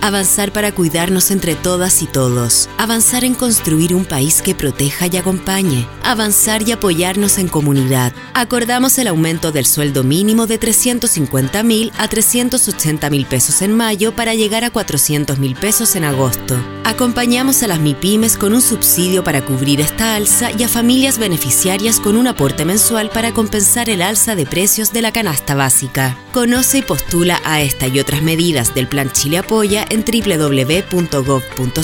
[0.02, 2.70] Avanzar para cuidarnos entre todas y todos.
[2.78, 5.86] Avanzar en construir un país que proteja y acompañe.
[6.02, 8.14] Avanzar y apoyarnos en comunidad.
[8.32, 14.16] Acordamos el aumento del sueldo mínimo de 350 mil a 380 mil pesos en mayo
[14.16, 16.56] para llegar a 400 mil pesos en agosto.
[16.84, 22.00] Acompañamos a las MIPIMES con un subsidio para cubrir esta alza y a familias beneficiarias
[22.00, 26.16] con un aporte mensual para compensar el alza de precios de la canasta básica.
[26.32, 31.80] Conoce y postula a esta y otras medidas del Plan Chile Apoya en www.gov.cl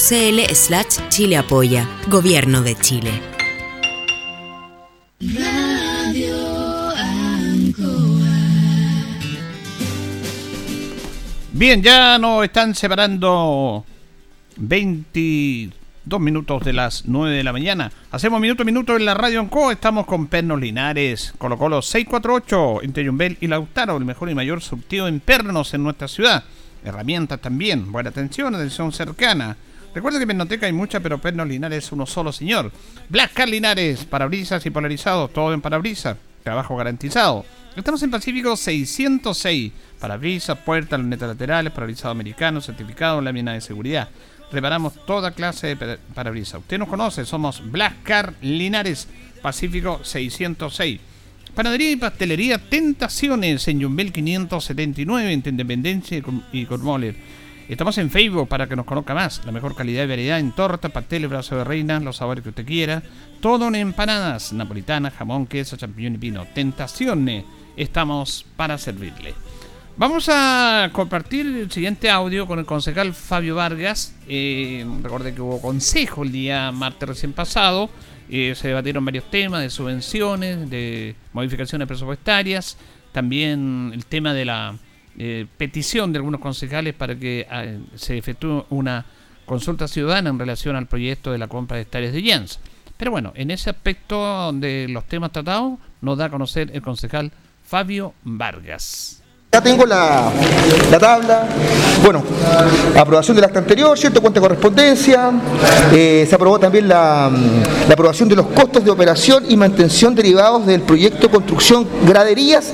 [0.54, 1.86] slash Chile Apoya.
[2.08, 3.36] Gobierno de Chile.
[11.52, 13.84] Bien, ya nos están separando
[14.58, 17.90] 22 minutos de las 9 de la mañana.
[18.10, 19.70] Hacemos minuto a minuto en la radio Anco.
[19.70, 24.60] Estamos con Pernos Linares, Colo Colo 648, entre Yumbel y Lautaro, el mejor y mayor
[24.60, 26.44] surtido en pernos en nuestra ciudad.
[26.86, 29.56] Herramientas también, buena atención, atención cercana.
[29.94, 32.70] Recuerda que en Pernoteca hay mucha, pero Pernos Linares es uno solo, señor.
[33.08, 36.16] Black Car Linares, parabrisas y polarizados, todo en parabrisas.
[36.44, 37.44] Trabajo garantizado.
[37.74, 39.72] Estamos en Pacífico 606.
[39.98, 44.08] Parabrisas, puertas, lunetas laterales, parabrisado americano, certificado, lámina de seguridad.
[44.52, 46.60] Reparamos toda clase de pa- parabrisas.
[46.60, 49.08] Usted nos conoce, somos Black Car Linares,
[49.42, 51.00] Pacífico 606.
[51.56, 57.16] Panadería y pastelería Tentaciones en Yumbel 579 entre Independencia y Cor- y Cormoler.
[57.66, 59.40] Estamos en Facebook para que nos conozca más.
[59.46, 62.66] La mejor calidad y variedad en torta, pasteles, brazo de reina, los sabores que usted
[62.66, 63.02] quiera.
[63.40, 66.46] Todo en empanadas, napolitana, jamón, queso, champiñón y pino.
[66.54, 67.44] Tentaciones.
[67.74, 69.32] Estamos para servirle.
[69.96, 74.14] Vamos a compartir el siguiente audio con el concejal Fabio Vargas.
[74.28, 77.88] Eh, recordé que hubo consejo el día martes recién pasado.
[78.28, 82.76] Eh, se debatieron varios temas de subvenciones, de modificaciones presupuestarias,
[83.12, 84.76] también el tema de la
[85.18, 89.06] eh, petición de algunos concejales para que eh, se efectúe una
[89.46, 92.58] consulta ciudadana en relación al proyecto de la compra de hectáreas de Jans.
[92.96, 97.32] Pero bueno, en ese aspecto de los temas tratados nos da a conocer el concejal
[97.64, 99.22] Fabio Vargas.
[99.56, 100.30] Ya tengo la,
[100.90, 101.46] la tabla.
[102.04, 102.22] Bueno,
[102.94, 104.20] aprobación del acta anterior, ¿cierto?
[104.20, 105.30] Cuenta de correspondencia.
[105.94, 107.30] Eh, se aprobó también la,
[107.88, 112.66] la aprobación de los costos de operación y mantención derivados del proyecto construcción graderías,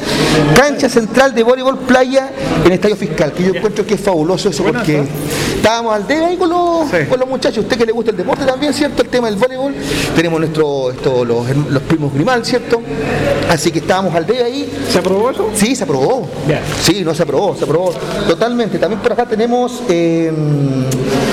[0.56, 2.32] cancha central de voleibol playa
[2.64, 5.04] en estadio fiscal, que yo encuentro que es fabuloso eso porque
[5.54, 7.58] estábamos al debe ahí con los, con los muchachos.
[7.58, 9.02] Usted que le gusta el deporte también, ¿cierto?
[9.02, 9.72] El tema del voleibol.
[10.16, 12.82] Tenemos nuestro, esto, los, los primos Grimal, ¿cierto?
[13.48, 14.68] Así que estábamos al debe ahí.
[14.90, 15.48] ¿Se aprobó eso?
[15.54, 16.28] Sí, se aprobó.
[16.80, 17.92] Sí, no se aprobó, se aprobó
[18.26, 18.78] totalmente.
[18.78, 20.32] También por acá tenemos, eh,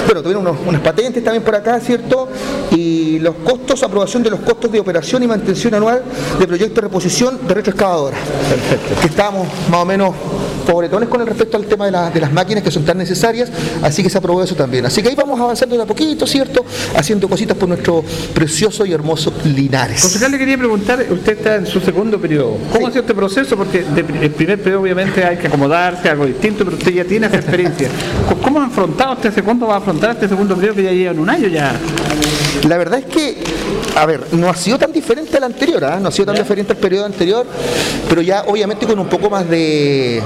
[0.06, 2.28] bueno, tuvieron unos- unas patentes también por acá, ¿cierto?
[2.72, 6.04] Y los costos, aprobación de los costos de operación y mantención anual
[6.40, 8.18] de proyecto de reposición de retroexcavadora.
[9.02, 10.14] Que estábamos más o menos
[10.66, 13.50] favoretones con el respecto al tema de, la- de las máquinas que son tan necesarias,
[13.82, 14.86] así que se aprobó eso también.
[14.86, 16.66] Así que ahí vamos avanzando de a poquito, ¿cierto?
[16.96, 18.04] Haciendo cositas por nuestro
[18.34, 20.02] precioso y hermoso Linares.
[20.02, 22.58] Concejal, le quería preguntar, usted está en su segundo periodo.
[22.72, 23.56] ¿Cómo ha sido este proceso?
[23.58, 27.28] Porque de- el primer periodo obviamente hay que acomodarse, algo distinto, pero usted ya tiene
[27.28, 27.90] esa experiencia.
[28.28, 31.12] ¿Cómo- ¿Cómo ha afrontado este segundo, va a afrontar este segundo periodo que ya lleva
[31.12, 31.72] en un año ya?
[32.68, 33.38] La verdad es que,
[33.96, 36.00] a ver, no ha sido tan diferente al anterior, ¿ah?
[36.02, 37.46] no ha sido tan diferente al periodo anterior,
[38.10, 40.22] pero ya obviamente con un poco más de,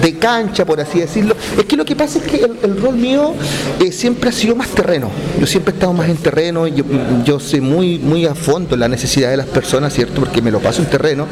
[0.00, 1.34] de cancha, por así decirlo.
[1.58, 3.34] Es que lo que pasa es que el, el rol mío
[3.80, 5.10] eh, siempre ha sido más terreno.
[5.38, 6.84] Yo siempre he estado más en terreno, yo,
[7.24, 10.20] yo sé muy, muy a fondo la necesidad de las personas, ¿cierto?
[10.20, 11.26] Porque me lo paso en terreno.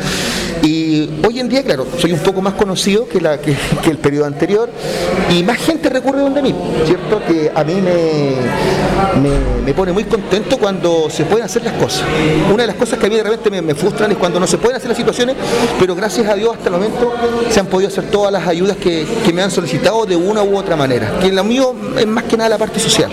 [0.63, 3.99] Y hoy en día, claro, soy un poco más conocido que, la, que, que el
[3.99, 4.71] periodo anterior
[5.31, 6.55] y más gente recurre donde mí,
[6.87, 7.21] ¿cierto?
[7.27, 12.05] Que a mí me, me, me pone muy contento cuando se pueden hacer las cosas.
[12.53, 14.47] Una de las cosas que a mí de repente me, me frustran es cuando no
[14.47, 15.37] se pueden hacer las situaciones,
[15.79, 17.13] pero gracias a Dios hasta el momento
[17.51, 20.57] se han podido hacer todas las ayudas que, que me han solicitado de una u
[20.57, 21.19] otra manera.
[21.21, 23.11] Que lo mío es más que nada la parte social.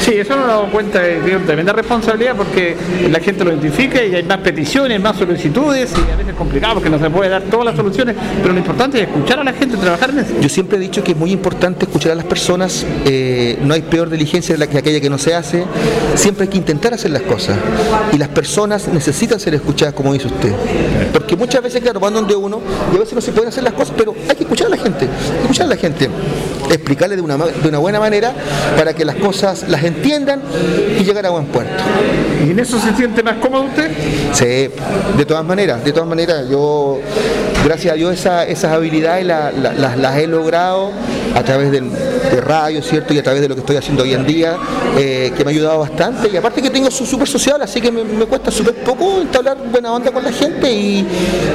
[0.00, 2.76] Sí, eso nos damos cuenta de tremenda responsabilidad porque
[3.10, 6.74] la gente lo identifica y hay más peticiones, más solicitudes y a veces es complicado
[6.74, 9.52] porque no se puede dar todas las soluciones, pero lo importante es escuchar a la
[9.52, 10.34] gente, trabajar en eso.
[10.40, 13.82] Yo siempre he dicho que es muy importante escuchar a las personas, eh, no hay
[13.82, 15.64] peor diligencia que aquella que no se hace,
[16.14, 17.56] siempre hay que intentar hacer las cosas
[18.12, 20.52] y las personas necesitan ser escuchadas como dice usted,
[21.12, 22.60] porque muchas veces, claro, van donde uno
[22.92, 24.76] y a veces no se pueden hacer las cosas, pero hay que escuchar a la
[24.78, 25.06] gente,
[25.42, 26.08] escuchar a la gente,
[26.70, 28.32] explicarle de una, de una buena manera
[28.76, 30.40] para que las cosas las entiendan
[30.98, 31.82] y llegar a buen puerto.
[32.46, 33.90] ¿Y en eso se siente más cómodo usted?
[34.32, 34.70] Sí,
[35.16, 36.98] de todas maneras, de todas maneras, yo,
[37.64, 40.90] gracias a Dios, esa- esas habilidades la- la- las, las he logrado
[41.34, 41.84] a través del,
[42.30, 43.14] de radio, ¿cierto?
[43.14, 44.56] Y a través de lo que estoy haciendo hoy en día,
[44.98, 46.28] eh, que me ha ayudado bastante.
[46.28, 49.56] Y aparte que tengo su súper social, así que me, me cuesta súper poco entablar
[49.70, 51.06] buena onda con la gente y,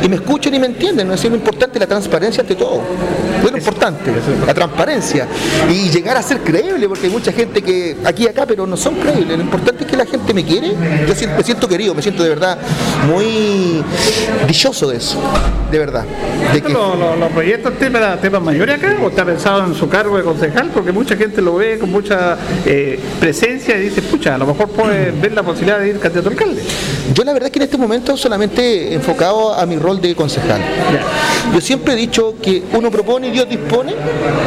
[0.03, 1.07] y me escuchan y me entienden.
[1.07, 1.13] ¿no?
[1.13, 2.81] Es lo importante la transparencia ante todo.
[3.43, 4.11] Es lo importante,
[4.45, 5.27] la transparencia.
[5.69, 8.75] Y llegar a ser creíble, porque hay mucha gente que aquí y acá, pero no
[8.77, 9.37] son creíbles.
[9.37, 10.69] Lo importante es que la gente me quiere.
[10.69, 12.57] Yo me siento querido, me siento de verdad
[13.07, 13.83] muy
[14.47, 15.21] dichoso de eso.
[15.71, 16.05] De verdad.
[16.53, 19.75] De que, ¿Lo, lo, lo proyecta usted para temas mayores acá o está pensado en
[19.75, 20.23] su cargo de
[20.55, 20.71] concejal?
[20.73, 24.69] Porque mucha gente lo ve con mucha eh, presencia y dice, pucha, a lo mejor
[24.69, 26.61] puede ver la posibilidad de ir candidato a alcalde.
[27.13, 30.61] Yo la verdad es que en este momento solamente enfocado a mi rol de concejal.
[31.53, 33.93] Yo siempre he dicho que uno propone y Dios dispone.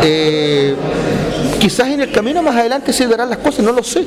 [0.02, 0.74] eh,
[1.58, 4.04] quizás en el camino más adelante se darán las cosas, no lo sé,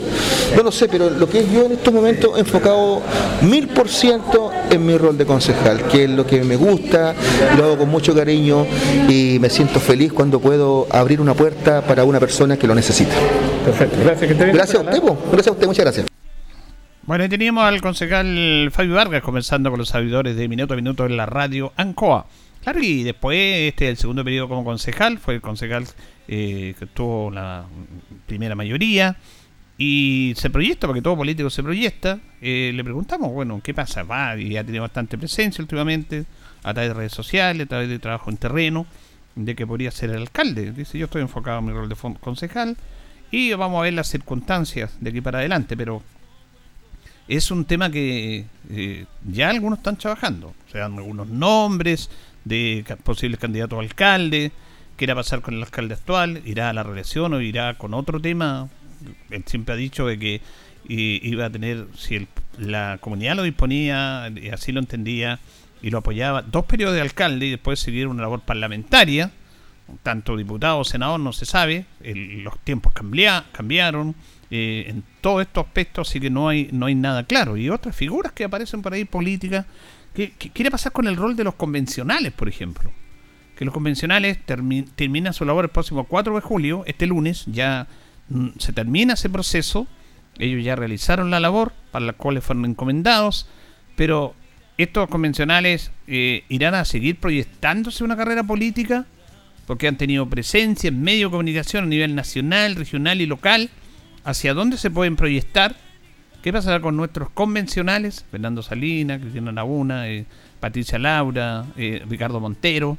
[0.56, 3.02] no lo sé, pero lo que es yo en estos momentos enfocado
[3.42, 7.14] mil por ciento en mi rol de concejal, que es lo que me gusta,
[7.58, 8.66] lo hago con mucho cariño
[9.08, 13.14] y me siento feliz cuando puedo abrir una puerta para una persona que lo necesita.
[13.66, 14.28] Perfecto, gracias.
[14.28, 14.56] Que bien.
[14.56, 15.18] Gracias a usted, po.
[15.32, 16.08] gracias a usted, muchas gracias.
[17.04, 21.06] Bueno, y teníamos al concejal Fabio Vargas conversando con los sabidores de Minuto a Minuto
[21.06, 22.26] en la radio ANCOA.
[22.64, 23.38] Claro, y después,
[23.70, 25.86] este el segundo periodo como concejal, fue el concejal
[26.34, 27.66] eh, que tuvo la
[28.26, 29.18] primera mayoría.
[29.78, 32.20] Y se proyecta, porque todo político se proyecta.
[32.42, 34.04] eh, le preguntamos, bueno, ¿qué pasa?
[34.04, 36.26] Va, y ha tenido bastante presencia últimamente,
[36.64, 38.86] a través de redes sociales, a través de trabajo en terreno,
[39.36, 40.72] de que podría ser el alcalde.
[40.72, 42.78] Dice, yo estoy enfocado en mi rol de concejal
[43.30, 46.02] y vamos a ver las circunstancias de aquí para adelante, pero
[47.28, 50.54] es un tema que eh, ya algunos están trabajando.
[50.72, 52.10] Se dan algunos nombres
[52.46, 54.52] de posibles candidatos a alcalde.
[55.02, 56.44] ¿Qué irá a pasar con el alcalde actual?
[56.46, 58.70] ¿Irá a la reelección o irá con otro tema?
[59.32, 62.28] Él siempre ha dicho de que eh, iba a tener, si el-
[62.60, 65.40] la comunidad lo disponía, y así lo entendía
[65.82, 69.32] y lo apoyaba, dos periodos de alcalde y después seguir una labor parlamentaria.
[70.04, 74.14] Tanto diputado o senador no se sabe, los tiempos cambia- cambiaron,
[74.52, 77.58] eh, en todos estos aspectos, así que no hay, no hay nada claro.
[77.58, 79.66] Y otras figuras que aparecen por ahí políticas.
[80.14, 82.92] ¿Qué, qué quiere pasar con el rol de los convencionales, por ejemplo?
[83.62, 87.86] Que los convencionales termi- terminan su labor el próximo 4 de julio, este lunes, ya
[88.30, 89.86] mm, se termina ese proceso.
[90.40, 93.46] Ellos ya realizaron la labor para la cual fueron encomendados,
[93.96, 94.34] pero
[94.80, 99.06] estos convencionales eh, irán a seguir proyectándose una carrera política
[99.68, 103.70] porque han tenido presencia en medio de comunicación a nivel nacional, regional y local.
[104.24, 105.76] ¿Hacia dónde se pueden proyectar?
[106.42, 108.26] ¿Qué pasará con nuestros convencionales?
[108.32, 110.26] Fernando Salinas, Cristina Laguna, eh,
[110.60, 112.98] Patricia Laura, eh, Ricardo Montero.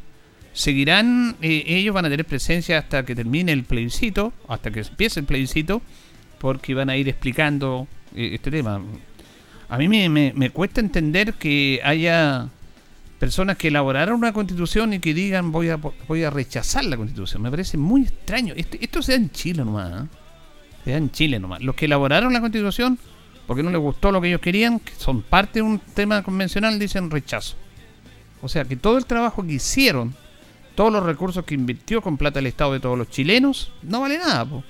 [0.53, 1.37] ¿Seguirán?
[1.41, 5.27] eh, ellos van a tener presencia hasta que termine el plebiscito, hasta que empiece el
[5.27, 5.81] plebiscito,
[6.39, 8.83] porque van a ir explicando eh, este tema.
[9.69, 12.49] A mí me, cuesta entender que haya
[13.19, 17.41] personas que elaboraron una constitución y que digan voy a, voy a rechazar la constitución.
[17.41, 18.53] Me parece muy extraño.
[18.55, 20.05] Esto, esto se da en Chile nomás.
[20.05, 20.07] ¿eh?
[20.85, 21.63] Se da en Chile nomás.
[21.63, 22.99] Los que elaboraron la constitución,
[23.47, 26.79] porque no les gustó lo que ellos querían, que son parte de un tema convencional,
[26.79, 27.57] dicen rechazo.
[28.43, 30.15] O sea que todo el trabajo que hicieron
[30.75, 34.19] todos los recursos que invirtió con plata el Estado de todos los chilenos, no vale
[34.19, 34.45] nada.
[34.45, 34.65] po.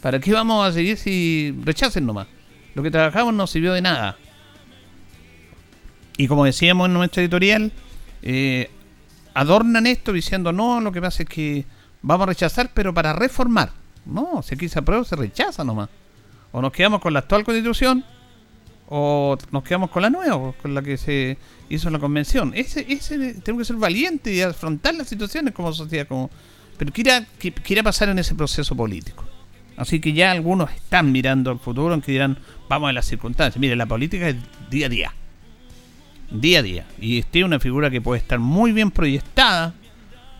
[0.00, 2.26] ¿Para qué vamos a seguir si rechacen nomás?
[2.74, 4.16] Lo que trabajamos no sirvió de nada.
[6.16, 7.72] Y como decíamos en nuestra editorial,
[8.22, 8.70] eh,
[9.34, 11.64] adornan esto diciendo, no, lo que pasa es que
[12.02, 13.72] vamos a rechazar, pero para reformar.
[14.04, 15.88] No, si aquí se aprueba, se rechaza nomás.
[16.52, 18.04] O nos quedamos con la actual constitución,
[18.88, 22.52] o nos quedamos con la nueva, con la que se hizo la convención.
[22.54, 26.30] Ese, ese tenemos que ser valientes y afrontar las situaciones como sociedad, como
[26.76, 29.24] pero quiera, quiera pasar en ese proceso político.
[29.76, 33.60] Así que ya algunos están mirando al futuro, aunque dirán, vamos a las circunstancias.
[33.60, 34.36] Mire, la política es
[34.70, 35.14] día a día.
[36.30, 36.86] Día a día.
[37.00, 39.74] Y este es una figura que puede estar muy bien proyectada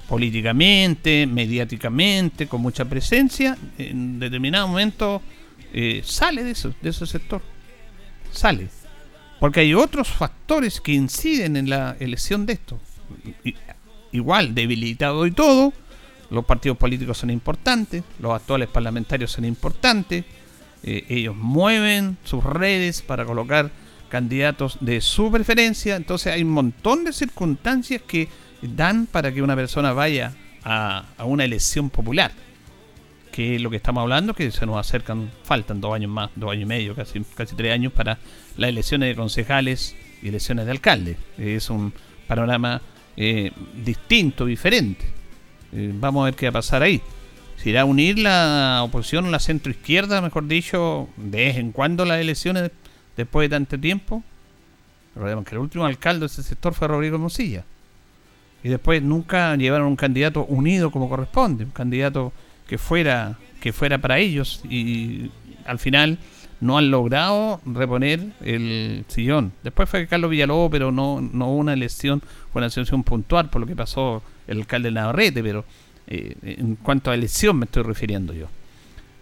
[0.09, 3.57] políticamente, mediáticamente, con mucha presencia.
[3.79, 5.23] En determinado momento
[5.73, 7.43] eh, sale de, eso, de ese sector.
[8.35, 8.69] Sale.
[9.41, 12.81] Porque hay otros factores que inciden en la elección de esto.
[14.13, 15.73] Igual, debilitado y todo,
[16.31, 20.25] los partidos políticos son importantes, los actuales parlamentarios son importantes,
[20.83, 23.71] eh, ellos mueven sus redes para colocar
[24.09, 28.29] candidatos de su preferencia, entonces hay un montón de circunstancias que
[28.63, 30.33] dan para que una persona vaya
[30.63, 32.33] a una elección popular,
[33.35, 36.63] que lo que estamos hablando, que se nos acercan, faltan dos años más, dos años
[36.63, 38.17] y medio, casi, casi tres años para
[38.57, 41.17] las elecciones de concejales y elecciones de alcaldes.
[41.37, 41.93] Es un
[42.29, 42.81] panorama
[43.17, 43.51] eh,
[43.85, 45.05] distinto, diferente.
[45.73, 47.03] Eh, vamos a ver qué va a pasar ahí.
[47.57, 52.21] Si irá a unir la oposición, la centroizquierda, mejor dicho, de vez en cuando las
[52.21, 52.71] elecciones
[53.17, 54.23] después de tanto tiempo.
[55.17, 57.65] Recordemos que el último alcalde de ese sector fue Rodrigo Mosilla.
[58.63, 62.33] Y después nunca llevaron un candidato unido como corresponde, un candidato
[62.67, 64.63] que fuera, que fuera para ellos.
[64.69, 65.31] Y
[65.67, 66.19] al final
[66.61, 69.53] no han logrado reponer el sillón.
[69.63, 72.21] Después fue Carlos Villalobos, pero no, no hubo una elección,
[72.53, 75.65] fue una elección puntual por lo que pasó el alcalde Navarrete, pero
[76.07, 78.49] eh, en cuanto a elección me estoy refiriendo yo.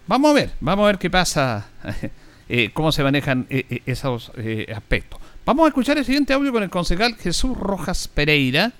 [0.07, 1.67] Vamos a ver, vamos a ver qué pasa,
[2.49, 5.19] eh, cómo se manejan eh, eh, esos eh, aspectos.
[5.45, 8.73] Vamos a escuchar el siguiente audio con el concejal Jesús Rojas Pereira,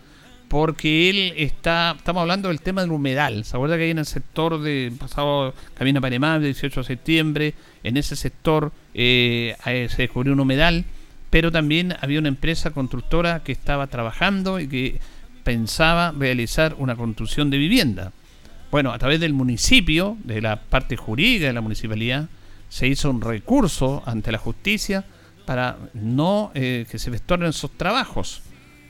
[0.53, 3.43] porque él está, estamos hablando del tema del humedal.
[3.43, 7.97] ¿Se acuerda que hay en el sector de pasado Camino el 18 de septiembre, en
[7.97, 10.85] ese sector eh, se descubrió un humedal,
[11.31, 14.99] pero también había una empresa constructora que estaba trabajando y que
[15.43, 18.11] pensaba realizar una construcción de vivienda.
[18.69, 22.29] Bueno, a través del municipio, de la parte jurídica de la municipalidad,
[22.69, 25.03] se hizo un recurso ante la justicia
[25.47, 28.43] para no eh, que se efectuaran esos trabajos,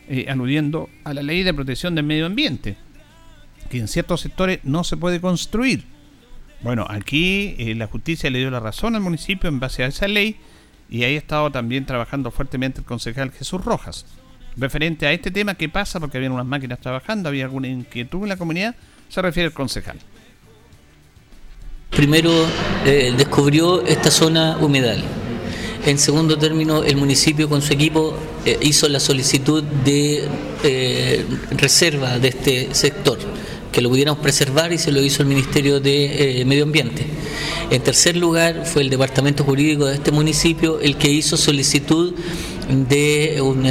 [0.09, 2.75] eh, aludiendo a la ley de protección del medio ambiente,
[3.69, 5.85] que en ciertos sectores no se puede construir.
[6.61, 10.07] Bueno, aquí eh, la justicia le dio la razón al municipio en base a esa
[10.07, 10.37] ley
[10.89, 14.05] y ahí ha estado también trabajando fuertemente el concejal Jesús Rojas.
[14.55, 15.99] Referente a este tema, ¿qué pasa?
[15.99, 18.75] Porque había unas máquinas trabajando, había alguna inquietud en la comunidad,
[19.09, 19.97] se refiere el concejal.
[21.89, 22.31] Primero,
[22.85, 25.03] eh, descubrió esta zona humedal.
[25.85, 30.27] En segundo término, el municipio con su equipo eh, hizo la solicitud de
[30.63, 33.17] eh, reserva de este sector,
[33.71, 37.05] que lo pudiéramos preservar y se lo hizo el Ministerio de eh, Medio Ambiente.
[37.69, 42.13] En tercer lugar, fue el Departamento Jurídico de este municipio el que hizo solicitud
[42.69, 43.65] de un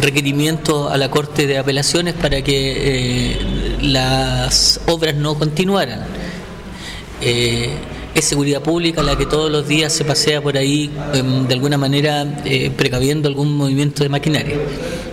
[0.00, 3.36] requerimiento a la Corte de Apelaciones para que
[3.82, 6.06] las obras no continuaran.
[8.16, 11.76] Es seguridad pública la que todos los días se pasea por ahí em, de alguna
[11.76, 14.56] manera eh, precaviendo algún movimiento de maquinaria.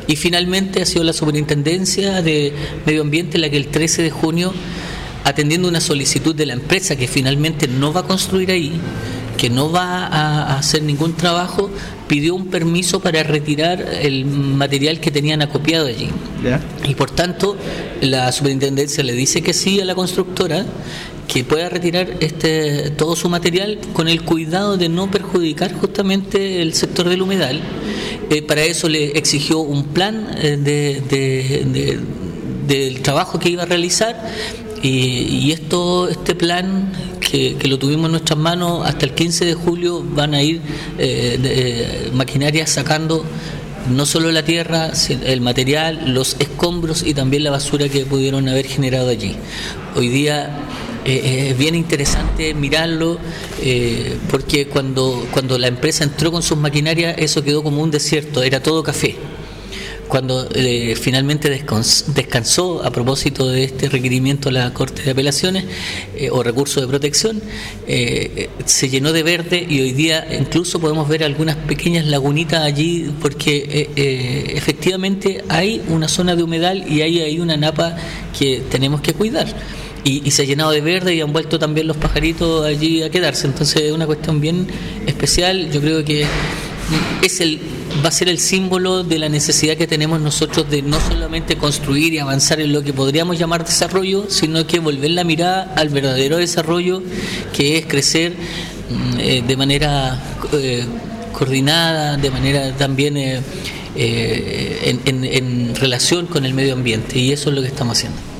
[0.07, 2.53] Y finalmente ha sido la Superintendencia de
[2.85, 4.53] Medio Ambiente la que el 13 de junio,
[5.25, 8.71] atendiendo una solicitud de la empresa que finalmente no va a construir ahí,
[9.37, 11.69] que no va a a hacer ningún trabajo,
[12.07, 16.09] pidió un permiso para retirar el material que tenían acopiado allí.
[16.87, 17.57] Y por tanto,
[18.01, 20.65] la superintendencia le dice que sí a la constructora
[21.33, 26.73] que pueda retirar este todo su material con el cuidado de no perjudicar justamente el
[26.73, 27.59] sector del humedal.
[28.29, 31.99] Eh, para eso le exigió un plan eh, de, de- de-
[32.67, 34.15] del trabajo que iba a realizar
[34.81, 39.43] y, y esto este plan que, que lo tuvimos en nuestras manos hasta el 15
[39.45, 40.61] de julio van a ir
[40.97, 43.25] eh, de- maquinarias sacando
[43.89, 44.91] no solo la tierra,
[45.25, 49.35] el material, los escombros y también la basura que pudieron haber generado allí.
[49.97, 50.55] Hoy día
[51.05, 53.17] eh, es bien interesante mirarlo
[53.61, 58.43] eh, porque cuando, cuando la empresa entró con sus maquinarias eso quedó como un desierto,
[58.43, 59.15] era todo café.
[60.13, 65.65] cuando eh, finalmente descansó a propósito de este requerimiento a la Corte de Apelaciones
[66.15, 67.41] eh, o recurso de protección,
[67.87, 73.11] eh, se llenó de verde y hoy día incluso podemos ver algunas pequeñas lagunitas allí
[73.21, 73.89] porque
[74.55, 77.95] efectivamente hay una zona de humedal y hay, hay una napa
[78.37, 79.47] que tenemos que cuidar.
[80.03, 83.09] Y, y, se ha llenado de verde y han vuelto también los pajaritos allí a
[83.09, 83.47] quedarse.
[83.47, 84.67] Entonces es una cuestión bien
[85.05, 85.71] especial.
[85.71, 86.25] Yo creo que
[87.21, 87.59] es el
[88.03, 92.13] va a ser el símbolo de la necesidad que tenemos nosotros de no solamente construir
[92.13, 96.37] y avanzar en lo que podríamos llamar desarrollo, sino que volver la mirada al verdadero
[96.37, 97.01] desarrollo,
[97.53, 100.21] que es crecer mm, eh, de manera
[100.53, 100.85] eh,
[101.33, 103.41] coordinada, de manera también eh,
[103.95, 108.32] en relación con el medio ambiente, y eso es lo que estamos haciendo.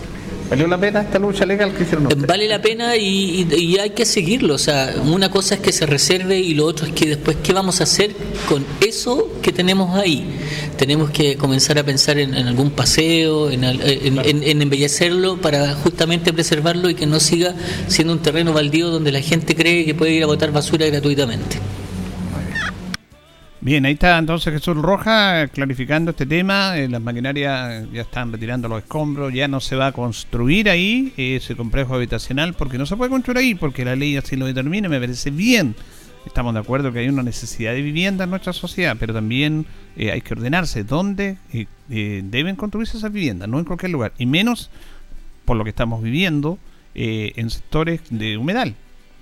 [0.53, 4.53] ¿Valió la pena esta lucha legal que hicieron Vale la pena y, hay que seguirlo.
[4.53, 7.53] O sea, una cosa es que se reserve y lo otro es que después, ¿qué
[7.53, 8.11] vamos a hacer
[8.47, 10.23] con eso que tenemos ahí?
[10.77, 16.93] Tenemos que comenzar a pensar en, algún paseo, en, en, embellecerlo para justamente preservarlo y
[16.93, 17.55] que no siga
[17.87, 21.57] siendo un terreno baldío donde la gente cree que puede ir a botar basura gratuitamente.
[23.65, 26.77] Bien, ahí está entonces Jesús Roja clarificando este tema.
[26.77, 31.13] Eh, las maquinarias ya están retirando los escombros, ya no se va a construir ahí
[31.15, 34.89] ese complejo habitacional porque no se puede construir ahí, porque la ley así lo determina.
[34.89, 35.77] Me parece bien.
[36.25, 40.11] Estamos de acuerdo que hay una necesidad de vivienda en nuestra sociedad, pero también eh,
[40.11, 44.71] hay que ordenarse dónde eh, deben construirse esas viviendas, no en cualquier lugar, y menos
[45.45, 46.59] por lo que estamos viviendo
[46.95, 48.75] en sectores de humedal,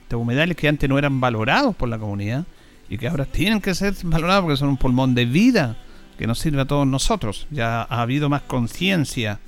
[0.09, 2.43] de humedales que antes no eran valorados por la comunidad
[2.91, 5.77] y que ahora tienen que ser valorados porque son un pulmón de vida
[6.17, 7.47] que nos sirve a todos nosotros.
[7.49, 9.39] Ya ha habido más conciencia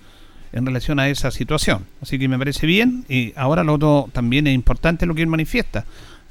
[0.53, 1.85] en relación a esa situación.
[2.01, 5.27] Así que me parece bien y ahora lo otro también es importante lo que él
[5.27, 5.83] manifiesta.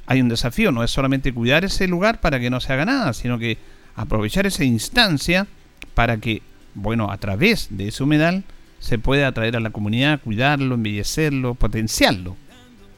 [0.07, 3.13] Hay un desafío, no es solamente cuidar ese lugar para que no se haga nada,
[3.13, 3.59] sino que
[3.95, 5.45] aprovechar esa instancia
[5.93, 6.41] para que,
[6.73, 8.43] bueno, a través de ese humedal
[8.79, 12.37] se pueda atraer a la comunidad, cuidarlo, embellecerlo, potenciarlo.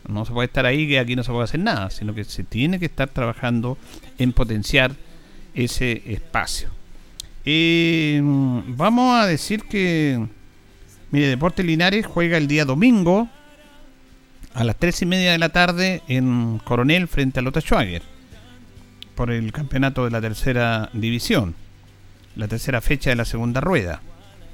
[0.08, 2.44] No se puede estar ahí que aquí no se puede hacer nada, sino que se
[2.44, 3.78] tiene que estar trabajando
[4.18, 4.96] en potenciar
[5.54, 6.70] ese espacio.
[7.46, 10.26] Eh, vamos a decir que,
[11.12, 13.30] mire, Deportes Linares juega el día domingo
[14.54, 18.02] a las tres y media de la tarde en Coronel frente a Lota Schwager
[19.16, 21.56] por el campeonato de la tercera división,
[22.36, 24.02] la tercera fecha de la segunda rueda.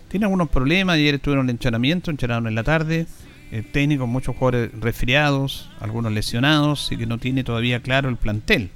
[0.07, 3.07] Tiene algunos problemas, ayer estuvieron en entrenamiento, entrenaron en la tarde
[3.51, 8.69] el técnico, muchos jugadores resfriados, algunos lesionados, y que no tiene todavía claro el plantel.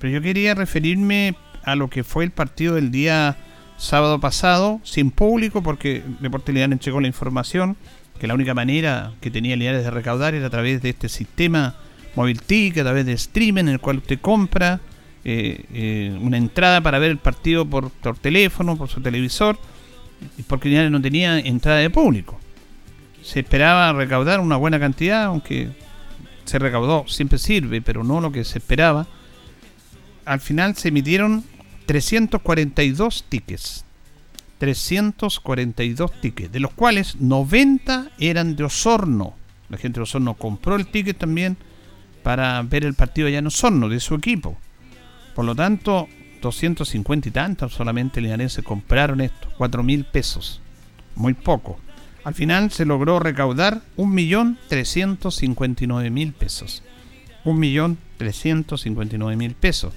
[0.00, 1.34] Pero yo quería referirme
[1.64, 3.36] a lo que fue el partido del día
[3.76, 7.76] sábado pasado, sin público, porque Deportes Linares entregó la información
[8.20, 11.74] que la única manera que tenía Linares de recaudar era a través de este sistema
[12.14, 14.80] móvil TIC, a través de streaming, en el cual usted compra
[15.24, 19.58] eh, eh, una entrada para ver el partido por, por teléfono, por su televisor,
[20.46, 22.38] porque Linares no tenía entrada de público
[23.26, 25.70] se esperaba recaudar una buena cantidad, aunque
[26.44, 29.08] se recaudó, siempre sirve, pero no lo que se esperaba.
[30.24, 31.42] Al final se emitieron
[31.86, 33.84] 342 tickets.
[34.58, 39.34] 342 tickets, de los cuales 90 eran de Osorno.
[39.70, 41.56] La gente de Osorno compró el ticket también
[42.22, 44.56] para ver el partido allá en Osorno, de su equipo.
[45.34, 46.08] Por lo tanto,
[46.42, 50.60] 250 y tantos solamente linarenses compraron esto, 4 mil pesos.
[51.16, 51.80] Muy poco.
[52.26, 56.82] Al final se logró recaudar 1.359.000 pesos.
[57.44, 59.94] 1.359.000 pesos,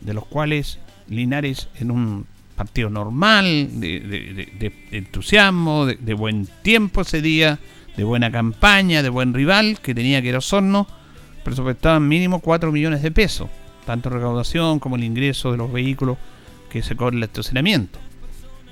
[0.00, 2.24] de los cuales Linares en un
[2.56, 7.58] partido normal, de, entusiasmo, de, buen tiempo ese día,
[7.94, 10.86] de buena campaña, de buen rival, que tenía que ir a Osorno,
[11.44, 13.50] presupuestaban mínimo 4 millones de pesos,
[13.84, 16.16] tanto recaudación como el ingreso de los vehículos
[16.70, 17.98] que se cobra el estacionamiento.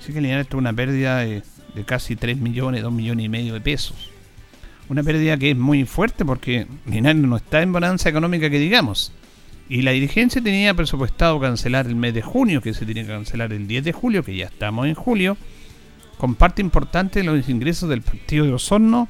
[0.01, 1.43] Así que Linares tuvo una pérdida de
[1.75, 4.11] de casi 3 millones, 2 millones y medio de pesos.
[4.89, 9.13] Una pérdida que es muy fuerte porque Linares no está en bonanza económica que digamos.
[9.69, 13.53] Y la dirigencia tenía presupuestado cancelar el mes de junio, que se tiene que cancelar
[13.53, 15.39] el 10 de julio, que ya estamos en julio,
[16.19, 19.09] con parte importante de los ingresos del partido de Osorno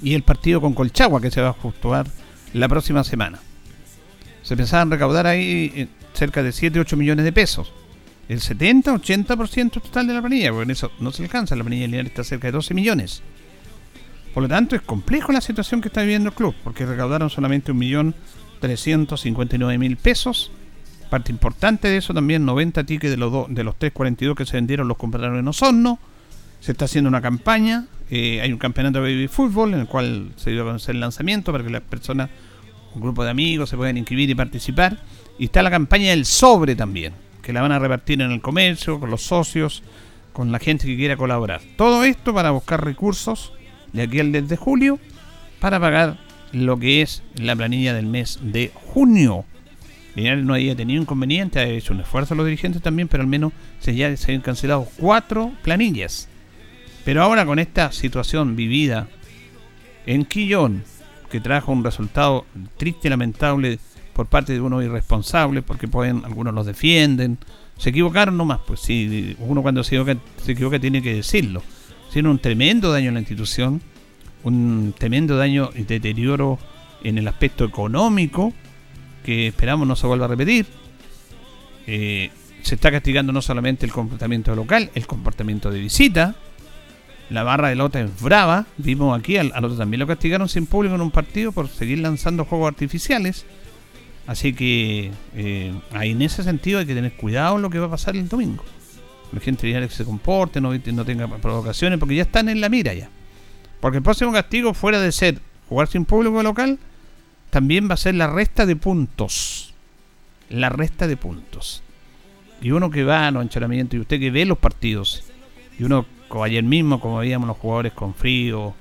[0.00, 2.06] y el partido con Colchagua, que se va a jugar
[2.52, 3.40] la próxima semana.
[4.42, 7.72] Se pensaban recaudar ahí eh, cerca de 7, 8 millones de pesos
[8.28, 12.06] el 70-80% total de la planilla, porque en eso no se alcanza, la planilla lineal
[12.06, 13.22] está cerca de 12 millones.
[14.34, 17.72] Por lo tanto, es complejo la situación que está viviendo el club, porque recaudaron solamente
[17.72, 20.50] 1.359.000 pesos.
[21.08, 24.88] Parte importante de eso también, 90 tickets de los, de los 342 que se vendieron
[24.88, 26.00] los compraron en Osorno.
[26.60, 30.32] Se está haciendo una campaña, eh, hay un campeonato de baby fútbol en el cual
[30.36, 32.28] se dio a conocer el lanzamiento para que las personas,
[32.94, 34.98] un grupo de amigos se puedan inscribir y participar.
[35.38, 37.12] Y está la campaña del sobre también
[37.46, 39.84] que la van a repartir en el comercio, con los socios,
[40.32, 41.62] con la gente que quiera colaborar.
[41.76, 43.52] Todo esto para buscar recursos
[43.92, 44.98] de aquí al 10 de julio
[45.60, 46.18] para pagar
[46.50, 49.44] lo que es la planilla del mes de junio.
[50.16, 53.52] Linares no había tenido inconveniente, ha hecho un esfuerzo los dirigentes también, pero al menos
[53.78, 56.28] se, ya se han cancelado cuatro planillas.
[57.04, 59.06] Pero ahora con esta situación vivida
[60.04, 60.82] en Quillón,
[61.30, 62.44] que trajo un resultado
[62.76, 63.78] triste y lamentable
[64.16, 67.36] por parte de unos irresponsables, porque pueden, algunos los defienden,
[67.76, 71.62] se equivocaron nomás, pues si uno cuando se equivoca, se equivoca tiene que decirlo.
[72.08, 73.82] Hicieron un tremendo daño en la institución,
[74.42, 76.58] un tremendo daño y deterioro
[77.04, 78.54] en el aspecto económico,
[79.22, 80.64] que esperamos no se vuelva a repetir.
[81.86, 82.30] Eh,
[82.62, 86.36] se está castigando no solamente el comportamiento local, el comportamiento de visita.
[87.28, 88.64] La barra de Lota es brava.
[88.78, 92.46] Vimos aquí, al, otro también lo castigaron sin público en un partido por seguir lanzando
[92.46, 93.44] juegos artificiales.
[94.26, 97.86] Así que eh, ahí en ese sentido hay que tener cuidado en lo que va
[97.86, 98.64] a pasar el domingo.
[99.32, 103.08] La gente que se comporte, no, tenga provocaciones, porque ya están en la mira ya.
[103.80, 106.78] Porque el próximo castigo, fuera de ser jugar sin público local,
[107.50, 109.74] también va a ser la resta de puntos.
[110.48, 111.82] La resta de puntos.
[112.62, 115.24] Y uno que va a los entrenamientos y usted que ve los partidos,
[115.78, 116.06] y uno,
[116.42, 118.74] ayer mismo, como veíamos los jugadores con frío,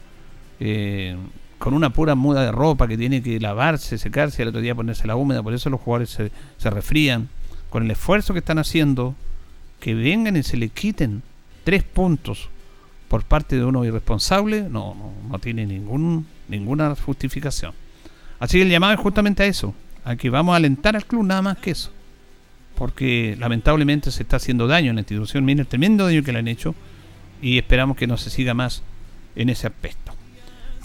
[0.59, 1.17] eh,
[1.57, 4.75] con una pura muda de ropa que tiene que lavarse, secarse y al otro día
[4.75, 7.29] ponerse la húmeda, por eso los jugadores se, se refrían,
[7.69, 9.15] con el esfuerzo que están haciendo,
[9.79, 11.23] que vengan y se le quiten
[11.63, 12.49] tres puntos
[13.07, 17.73] por parte de uno irresponsable, no, no, no tiene ningún, ninguna justificación.
[18.39, 21.23] Así que el llamado es justamente a eso, a que vamos a alentar al club
[21.23, 21.91] nada más que eso.
[22.75, 26.39] Porque lamentablemente se está haciendo daño en la institución, mira el tremendo daño que le
[26.39, 26.75] han hecho
[27.41, 28.83] y esperamos que no se siga más
[29.35, 30.04] en ese aspecto.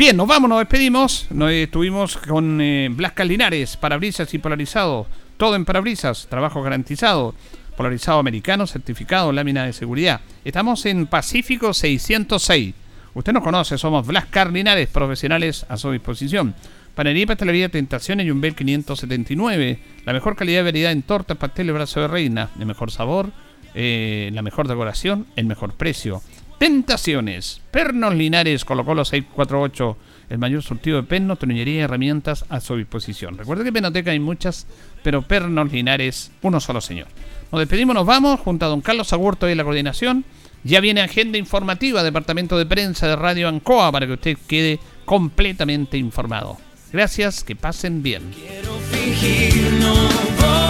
[0.00, 1.26] Bien, nos vamos, nos despedimos.
[1.28, 5.06] Nos estuvimos con eh, Blas Calinares, parabrisas y polarizado.
[5.36, 7.34] Todo en parabrisas, trabajo garantizado.
[7.76, 10.22] Polarizado americano, certificado, lámina de seguridad.
[10.42, 12.74] Estamos en Pacífico 606.
[13.12, 16.54] Usted nos conoce, somos Blas Carlinares, profesionales a su disposición.
[16.94, 19.80] Panería y Pastelería Tentaciones y Umbel 579.
[20.06, 22.48] La mejor calidad y variedad en tortas, pasteles, brazo de reina.
[22.58, 23.32] El mejor sabor,
[23.74, 26.22] eh, la mejor decoración, el mejor precio.
[26.60, 27.62] Tentaciones.
[27.70, 29.96] Pernos Linares, colocó los 648.
[30.28, 33.38] El mayor surtido de pernos, tornillería y herramientas a su disposición.
[33.38, 34.66] Recuerde que en Penoteca hay muchas,
[35.02, 37.06] pero Pernos Linares, uno solo señor.
[37.50, 40.26] Nos despedimos, nos vamos, junto a don Carlos Agurto y la coordinación.
[40.62, 45.96] Ya viene agenda informativa, Departamento de Prensa de Radio Ancoa, para que usted quede completamente
[45.96, 46.58] informado.
[46.92, 48.34] Gracias, que pasen bien.
[48.34, 50.69] Quiero fingir, no